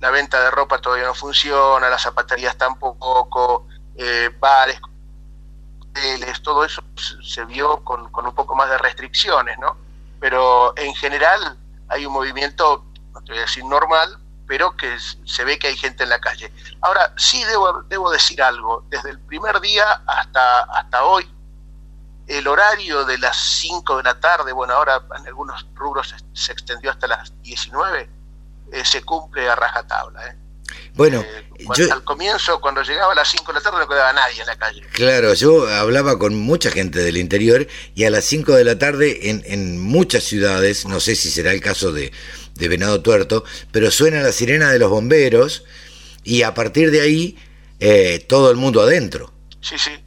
[0.00, 3.66] la venta de ropa todavía no funciona, las zapaterías tampoco,
[3.96, 4.78] eh, bares,
[5.80, 6.82] hoteles, todo eso
[7.22, 9.76] se vio con, un poco más de restricciones, ¿no?
[10.20, 11.58] Pero en general
[11.88, 15.76] hay un movimiento, no te voy a decir normal, pero que se ve que hay
[15.76, 16.52] gente en la calle.
[16.80, 21.28] Ahora, sí debo, debo decir algo, desde el primer día hasta, hasta hoy,
[22.26, 26.90] el horario de las 5 de la tarde, bueno, ahora en algunos rubros se extendió
[26.90, 28.08] hasta las 19,
[28.72, 30.26] eh, se cumple a rajatabla.
[30.26, 30.36] ¿eh?
[30.94, 34.40] Bueno, eh, al comienzo, cuando llegaba a las 5 de la tarde, no quedaba nadie
[34.40, 34.82] en la calle.
[34.92, 39.30] Claro, yo hablaba con mucha gente del interior y a las 5 de la tarde
[39.30, 42.12] en, en muchas ciudades, no sé si será el caso de,
[42.56, 45.64] de Venado Tuerto, pero suena la sirena de los bomberos
[46.24, 47.38] y a partir de ahí
[48.28, 49.32] todo el mundo adentro.
[49.60, 50.02] Sí, sí.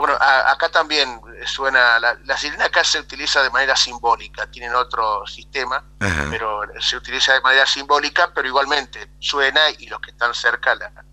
[0.00, 5.84] Bueno, acá también suena, la, sirena acá se utiliza de manera simbólica, tienen otro sistema,
[6.30, 11.04] pero se utiliza de manera simbólica, pero igualmente suena y los que están cerca la,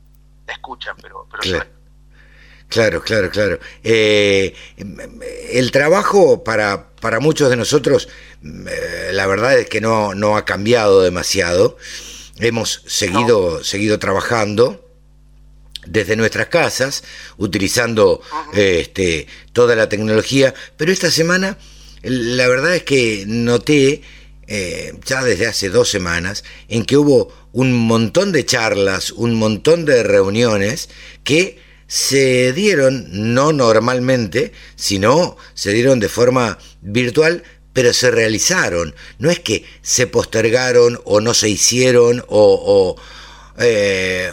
[0.47, 1.65] escuchan, pero, pero claro.
[1.65, 1.76] suena.
[2.69, 3.59] Claro, claro, claro.
[3.83, 4.53] Eh,
[5.51, 8.09] el trabajo para, para muchos de nosotros,
[8.43, 11.77] eh, la verdad es que no, no ha cambiado demasiado.
[12.39, 14.83] Hemos seguido, seguido trabajando
[15.85, 17.03] desde nuestras casas,
[17.37, 18.21] utilizando
[18.53, 21.57] este, toda la tecnología, pero esta semana
[22.03, 24.01] la verdad es que noté,
[24.47, 29.85] eh, ya desde hace dos semanas, en que hubo un montón de charlas, un montón
[29.85, 30.89] de reuniones
[31.23, 38.93] que se dieron no normalmente, sino se dieron de forma virtual, pero se realizaron.
[39.19, 43.01] No es que se postergaron o no se hicieron o, o,
[43.59, 44.31] eh,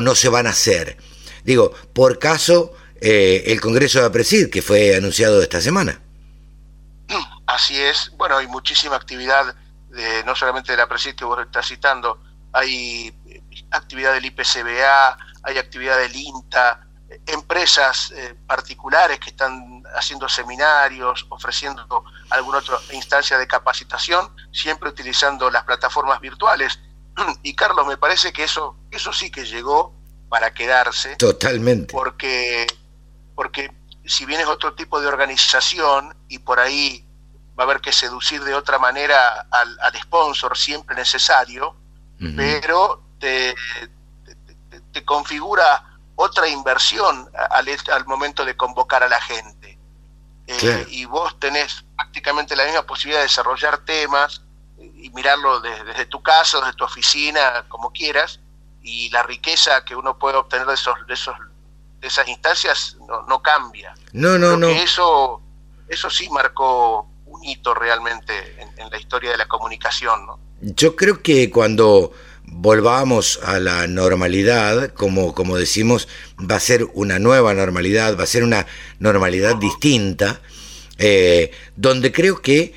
[0.00, 0.98] no se van a hacer.
[1.44, 6.00] Digo, por caso, eh, el Congreso de APRESID, que fue anunciado esta semana.
[7.46, 8.12] Así es.
[8.18, 9.56] Bueno, hay muchísima actividad,
[9.88, 12.20] de, no solamente de la APRESID que vos estás citando,
[12.52, 13.14] hay
[13.70, 16.88] actividad del IPCBA, hay actividad del INTA,
[17.26, 25.50] empresas eh, particulares que están haciendo seminarios, ofreciendo alguna otra instancia de capacitación, siempre utilizando
[25.50, 26.78] las plataformas virtuales.
[27.42, 29.94] Y Carlos, me parece que eso, eso sí que llegó
[30.28, 31.16] para quedarse.
[31.16, 31.92] Totalmente.
[31.92, 32.66] Porque,
[33.34, 33.72] porque
[34.04, 37.04] si bien es otro tipo de organización y por ahí
[37.58, 41.74] va a haber que seducir de otra manera al, al sponsor siempre necesario,
[42.36, 43.54] pero te,
[44.92, 45.84] te configura
[46.16, 49.78] otra inversión al, al momento de convocar a la gente.
[50.46, 54.42] Eh, y vos tenés prácticamente la misma posibilidad de desarrollar temas
[54.78, 58.40] y mirarlo desde, tu casa, desde tu oficina, como quieras,
[58.82, 61.36] y la riqueza que uno puede obtener de esos, de esos
[62.00, 63.94] de esas instancias no, no cambia.
[64.12, 64.68] No, no, no.
[64.68, 65.42] eso,
[65.88, 70.38] eso sí marcó un hito realmente en, en, la historia de la comunicación, ¿no?
[70.60, 72.12] Yo creo que cuando
[72.50, 78.26] volvamos a la normalidad, como, como decimos, va a ser una nueva normalidad, va a
[78.26, 78.66] ser una
[78.98, 80.40] normalidad distinta,
[80.98, 82.74] eh, donde creo que,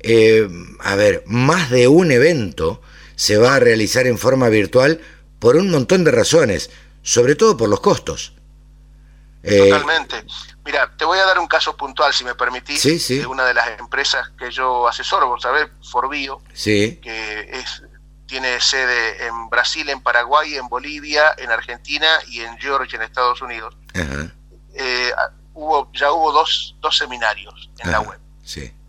[0.00, 0.48] eh,
[0.80, 2.80] a ver, más de un evento
[3.16, 5.00] se va a realizar en forma virtual
[5.38, 6.70] por un montón de razones,
[7.02, 8.34] sobre todo por los costos.
[9.42, 10.24] Eh, Totalmente.
[10.64, 13.78] Mira, te voy a dar un caso puntual, si me permitís, de una de las
[13.78, 16.98] empresas que yo asesoro, vos sabés, Forbio, sí.
[17.00, 17.82] que es
[18.26, 23.40] tiene sede en Brasil, en Paraguay, en Bolivia, en Argentina y en Georgia, en Estados
[23.40, 23.76] Unidos.
[24.74, 25.12] Eh,
[25.54, 28.20] hubo, ya hubo dos, dos seminarios en la web.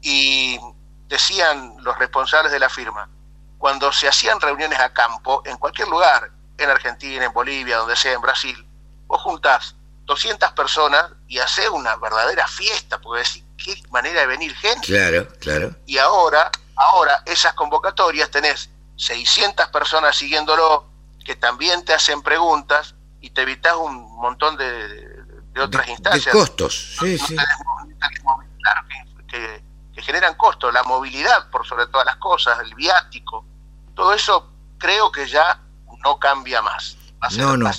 [0.02, 0.60] Y
[1.08, 3.10] decían los responsables de la firma,
[3.58, 8.14] cuando se hacían reuniones a campo, en cualquier lugar, en Argentina, en Bolivia, donde sea,
[8.14, 8.68] en Brasil,
[9.08, 9.76] vos juntás
[10.06, 14.88] 200 personas y hacés una verdadera fiesta, porque decís, qué manera de venir gente.
[14.88, 15.76] Claro, claro.
[15.86, 20.86] Y ahora, ahora esas convocatorias tenés 600 personas siguiéndolo
[21.24, 26.26] que también te hacen preguntas y te evitas un montón de, otras instancias.
[26.26, 27.36] De costos, sí, sí.
[29.28, 29.64] que,
[30.02, 33.46] generan costos, la movilidad por sobre todas las cosas, el viático,
[33.96, 35.60] todo eso creo que ya
[36.04, 36.98] no cambia más.
[37.36, 37.72] No, no.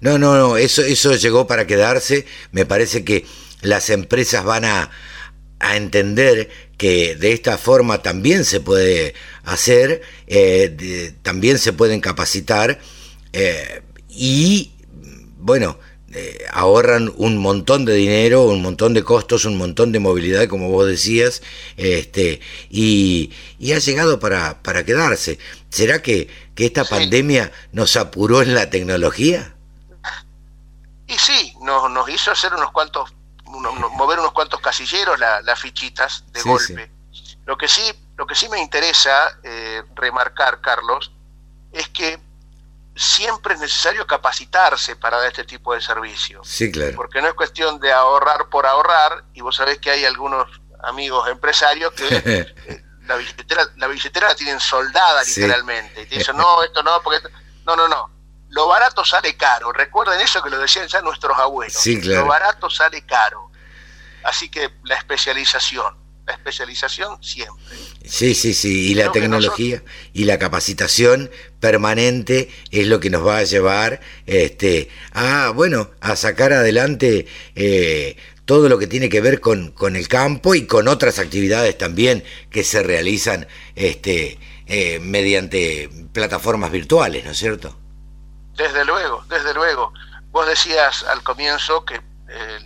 [0.00, 2.26] No, no, no, eso, eso llegó para quedarse.
[2.50, 3.26] Me parece que
[3.62, 4.90] las empresas van a,
[5.60, 9.14] a entender que de esta forma también se puede
[9.44, 12.78] hacer, eh, también se pueden capacitar
[13.32, 14.72] eh, y,
[15.38, 15.78] bueno,
[16.12, 20.70] eh, ahorran un montón de dinero, un montón de costos, un montón de movilidad, como
[20.70, 21.42] vos decías,
[21.76, 22.40] este,
[22.70, 25.38] y, y ha llegado para, para quedarse.
[25.70, 29.56] ¿Será que, que esta pandemia nos apuró en la tecnología?
[31.08, 33.12] Y sí, nos, nos hizo hacer unos cuantos
[33.44, 36.90] mover unos cuantos casilleros, las fichitas de golpe.
[37.46, 37.82] Lo que sí,
[38.16, 41.12] lo que sí me interesa eh, remarcar, Carlos,
[41.72, 42.18] es que
[42.96, 46.42] siempre es necesario capacitarse para dar este tipo de servicio.
[46.44, 46.94] Sí, claro.
[46.96, 50.48] Porque no es cuestión de ahorrar por ahorrar, y vos sabés que hay algunos
[50.82, 52.06] amigos empresarios que
[52.66, 56.02] eh, la billetera, la billetera la tienen soldada literalmente.
[56.02, 57.20] Y te dicen, no, esto no, porque
[57.66, 58.14] No, no, no
[58.54, 59.72] lo barato sale caro.
[59.72, 61.84] Recuerden eso que lo decían ya nuestros abuelos.
[62.04, 63.50] Lo barato sale caro.
[64.22, 65.96] Así que la especialización,
[66.26, 67.62] la especialización siempre.
[68.04, 73.38] Sí, sí, sí, y la tecnología y la capacitación permanente es lo que nos va
[73.38, 79.40] a llevar este, a, bueno, a sacar adelante eh, todo lo que tiene que ver
[79.40, 85.90] con, con, el campo y con otras actividades también que se realizan este, eh, mediante
[86.12, 87.76] plataformas virtuales, ¿no es cierto?
[88.56, 89.92] Desde luego, desde luego.
[90.30, 92.58] Vos decías al comienzo que eh,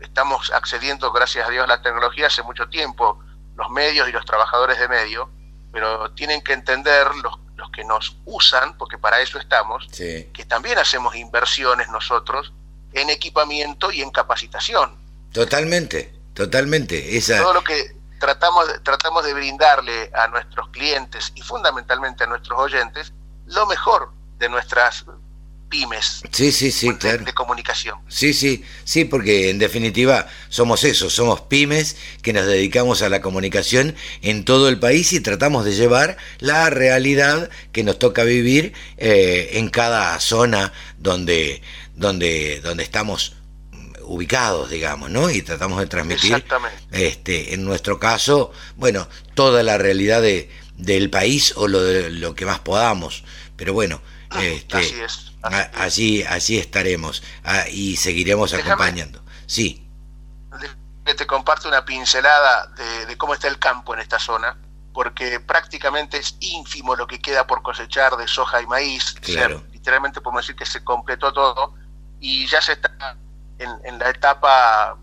[0.00, 3.18] estamos accediendo, gracias a Dios, a la tecnología hace mucho tiempo,
[3.56, 5.30] los medios y los trabajadores de medio,
[5.72, 10.78] pero tienen que entender los, los que nos usan, porque para eso estamos, que también
[10.78, 12.52] hacemos inversiones nosotros
[12.92, 14.96] en equipamiento y en capacitación.
[15.32, 17.16] Totalmente, totalmente.
[17.16, 17.42] Esa...
[17.42, 23.12] Todo lo que tratamos, tratamos de brindarle a nuestros clientes y fundamentalmente a nuestros oyentes
[23.46, 25.04] lo mejor de nuestras
[25.68, 27.24] pymes sí, sí, sí, de, claro.
[27.24, 27.98] de comunicación.
[28.08, 33.20] Sí, sí, sí, porque en definitiva somos eso, somos pymes que nos dedicamos a la
[33.20, 38.72] comunicación en todo el país y tratamos de llevar la realidad que nos toca vivir
[38.96, 41.62] eh, en cada zona donde,
[41.94, 43.36] donde, donde estamos
[44.06, 45.30] ubicados, digamos, ¿no?
[45.30, 46.44] Y tratamos de transmitir,
[46.92, 52.34] este, en nuestro caso, bueno, toda la realidad de, del país o lo, de, lo
[52.34, 53.24] que más podamos.
[53.56, 54.00] Pero bueno,
[54.30, 55.32] ah, este, así es,
[55.74, 59.22] allí, allí estaremos ah, y seguiremos acompañando.
[59.46, 59.82] Sí.
[61.04, 62.66] Te comparto una pincelada
[63.06, 64.56] de, cómo está el campo en esta zona,
[64.92, 69.14] porque prácticamente es ínfimo lo que queda por cosechar de soja y maíz.
[69.20, 69.62] Claro.
[69.72, 71.74] literalmente podemos decir que se completó todo
[72.20, 73.16] y ya se está
[73.58, 74.96] en, la etapa,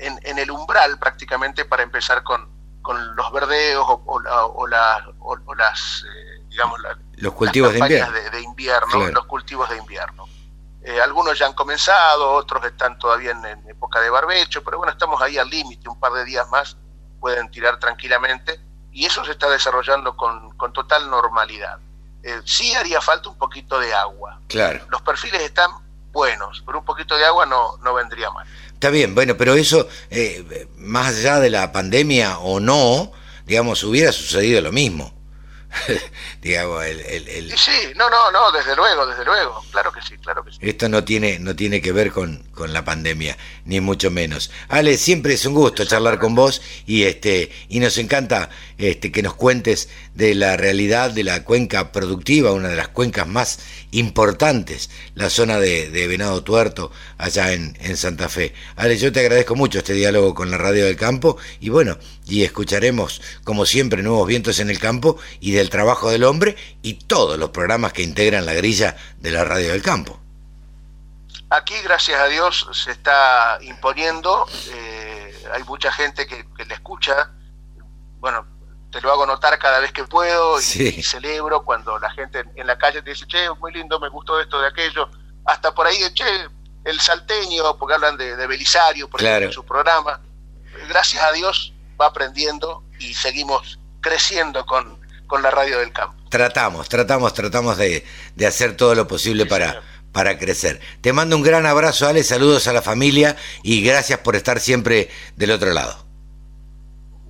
[0.00, 2.48] en, el umbral prácticamente para empezar con,
[2.82, 6.80] con los verdeos o, las, eh, digamos,
[7.16, 10.26] los cultivos de invierno, de, invierno los cultivos de invierno.
[10.82, 15.20] Eh, algunos ya han comenzado, otros están todavía en, época de barbecho, pero bueno, estamos
[15.20, 16.78] ahí al límite, un par de días más
[17.20, 18.58] pueden tirar tranquilamente
[18.90, 21.78] y eso se está desarrollando con, con total normalidad.
[22.22, 24.40] Eh, sí haría falta un poquito de agua.
[24.48, 24.80] Claro.
[24.88, 25.70] Los perfiles están
[26.10, 28.46] buenos, pero un poquito de agua no, no vendría mal.
[28.72, 33.12] Está bien, bueno, pero eso, eh, más allá de la pandemia o no,
[33.44, 35.15] digamos, hubiera sucedido lo mismo.
[36.42, 40.52] digamos, el, Sí, no, no, no, desde luego, desde luego, claro que sí, claro que
[40.52, 40.58] sí.
[40.60, 44.50] Esto no tiene, no tiene que ver con, con la pandemia, ni mucho menos.
[44.68, 49.22] Ale, siempre es un gusto charlar con vos y este, y nos encanta este, que
[49.22, 53.60] nos cuentes de la realidad de la cuenca productiva, una de las cuencas más
[53.92, 58.52] importantes, la zona de, Venado Tuerto, allá en, en Santa Fe.
[58.74, 62.42] Ale, yo te agradezco mucho este diálogo con la Radio del Campo y bueno, y
[62.42, 67.38] escucharemos como siempre nuevos vientos en el campo y del trabajo del hombre y todos
[67.38, 70.25] los programas que integran la grilla de la Radio del Campo.
[71.56, 77.30] Aquí, gracias a Dios, se está imponiendo, eh, hay mucha gente que, le escucha,
[78.18, 78.46] bueno,
[78.92, 82.76] te lo hago notar cada vez que puedo y, celebro cuando la gente en la
[82.76, 85.08] calle te dice, che, muy lindo, me gustó esto, de aquello,
[85.46, 86.26] hasta por ahí che,
[86.84, 90.20] el salteño, porque hablan de, Belisario, por ejemplo, en su programa.
[90.90, 96.22] Gracias a Dios va aprendiendo y seguimos creciendo con, con la radio del campo.
[96.28, 98.04] Tratamos, tratamos, tratamos de,
[98.34, 99.80] de hacer todo lo posible para,
[100.16, 100.80] para crecer.
[101.02, 105.10] Te mando un gran abrazo, Ale, saludos a la familia y gracias por estar siempre
[105.36, 106.06] del otro lado.